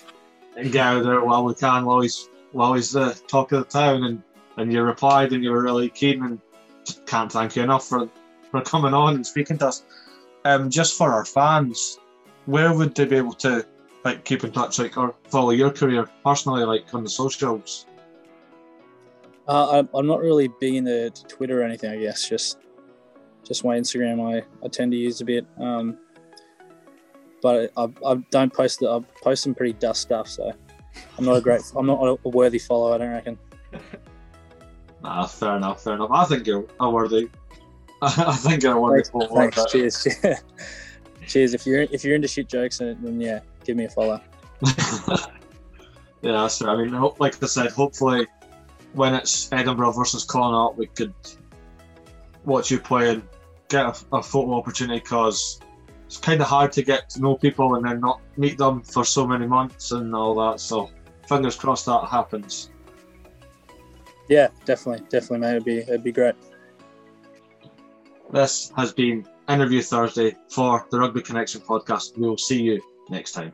and 0.58 0.72
get 0.72 0.86
out 0.86 1.04
there 1.04 1.24
while 1.24 1.46
we 1.46 1.54
can, 1.54 1.86
while 1.86 2.02
he's 2.02 2.28
while 2.52 2.74
he's 2.74 2.92
the 2.92 3.14
talk 3.28 3.52
of 3.52 3.60
the 3.60 3.66
town. 3.66 4.04
And 4.04 4.24
and 4.58 4.72
you 4.72 4.82
replied, 4.82 5.34
and 5.34 5.44
you 5.44 5.52
were 5.52 5.62
really 5.62 5.90
keen, 5.90 6.24
and 6.24 6.40
can't 7.06 7.32
thank 7.32 7.56
you 7.56 7.64
enough 7.64 7.88
for 7.88 8.10
for 8.50 8.62
coming 8.62 8.94
on 8.94 9.16
and 9.16 9.26
speaking 9.26 9.58
to 9.60 9.68
us. 9.68 9.84
Um, 10.44 10.70
just 10.70 10.98
for 10.98 11.12
our 11.12 11.26
fans, 11.26 12.00
where 12.46 12.74
would 12.74 12.96
they 12.96 13.06
be 13.06 13.16
able 13.16 13.34
to 13.34 13.66
like 14.04 14.26
keep 14.26 14.44
in 14.44 14.52
touch, 14.52 14.80
like 14.80 14.98
or 14.98 15.16
follow 15.30 15.52
your 15.52 15.72
career 15.72 16.10
personally, 16.24 16.64
like 16.64 16.94
on 16.94 17.04
the 17.04 17.10
socials? 17.10 17.86
Uh, 19.48 19.82
I, 19.82 19.98
I'm 19.98 20.08
not 20.08 20.20
really 20.20 20.50
big 20.60 20.76
into 20.76 21.10
to 21.10 21.24
Twitter 21.26 21.62
or 21.62 21.64
anything. 21.64 21.92
I 21.92 21.98
guess 21.98 22.28
just 22.28 22.58
just 23.44 23.64
my 23.64 23.78
Instagram. 23.78 24.22
I, 24.22 24.44
I 24.64 24.68
tend 24.70 24.92
to 24.92 24.98
use 24.98 25.22
a 25.22 25.26
bit, 25.26 25.46
um, 25.60 25.98
but 27.42 27.72
I, 27.78 27.88
I 28.06 28.16
don't 28.32 28.54
post. 28.54 28.80
The, 28.80 28.90
I 28.90 29.00
post 29.22 29.44
some 29.44 29.56
pretty 29.56 29.74
dust 29.74 30.02
stuff. 30.02 30.28
So 30.28 30.52
I'm 31.18 31.26
not 31.26 31.38
a 31.38 31.42
great. 31.42 31.62
I'm 31.76 31.86
not 31.86 32.20
a 32.24 32.30
worthy 32.30 32.60
follower. 32.60 32.96
I 32.96 32.98
don't 32.98 33.12
reckon. 33.12 33.38
Nah, 35.04 35.26
fair 35.26 35.58
enough, 35.58 35.84
fair 35.84 35.94
enough. 35.94 36.12
I 36.12 36.26
think 36.26 36.46
you're 36.46 36.66
a 36.80 36.90
worthy. 36.90 37.30
I 38.02 38.36
think 38.36 38.64
you're 38.64 38.78
a 38.78 38.80
worthy 38.80 39.04
Thanks. 39.04 39.56
Thanks. 39.56 39.72
Cheers. 39.72 40.08
Cheers. 41.28 41.54
If 41.54 41.66
you're 41.66 41.82
if 41.84 42.04
you're 42.04 42.16
into 42.16 42.28
shit 42.28 42.48
jokes, 42.48 42.80
then, 42.80 42.98
then 43.02 43.20
yeah, 43.20 43.40
give 43.64 43.78
me 43.78 43.86
a 43.86 43.90
follow. 43.90 44.22
yeah, 46.22 46.34
that's 46.34 46.60
fair. 46.60 46.70
I 46.70 46.84
mean, 46.84 47.12
like 47.20 47.42
I 47.44 47.48
said, 47.48 47.72
hopefully 47.72 48.28
when 48.94 49.14
it's 49.14 49.52
Edinburgh 49.52 49.92
versus 49.92 50.24
Connacht, 50.24 50.78
we 50.78 50.88
could 50.88 51.14
watch 52.46 52.72
you 52.72 52.80
play 52.80 53.12
and 53.12 53.24
get 53.70 53.86
a, 53.86 54.18
a 54.18 54.24
photo 54.24 54.56
opportunity 54.56 55.00
because 55.00 55.60
it's 56.06 56.18
kind 56.18 56.42
of 56.42 56.48
hard 56.48 56.72
to 56.74 56.84
get 56.84 57.10
to 57.12 57.22
know 57.22 57.36
people 57.36 57.76
and 57.76 57.86
then 57.86 58.00
not 58.02 58.20
meet 58.36 58.58
them 58.58 58.82
for 58.82 59.06
so 59.06 59.26
many 59.26 59.48
months 59.48 59.92
and 59.92 60.14
all 60.14 60.36
that. 60.36 60.60
So 60.60 60.90
fingers 61.28 61.56
crossed 61.56 61.86
that 61.86 62.08
happens. 62.10 62.71
Yeah, 64.30 64.50
definitely, 64.66 65.06
definitely, 65.10 65.40
mate. 65.40 65.52
It'd 65.52 65.66
be 65.66 65.78
it'd 65.80 66.04
be 66.04 66.12
great. 66.12 66.36
This 68.32 68.72
has 68.78 68.94
been 68.94 69.28
Interview 69.50 69.82
Thursday 69.82 70.38
for 70.50 70.88
the 70.90 71.00
Rugby 71.00 71.22
Connection 71.22 71.62
podcast. 71.62 72.18
We 72.18 72.28
will 72.28 72.38
see 72.38 72.62
you 72.62 72.82
next 73.10 73.34
time. 73.34 73.52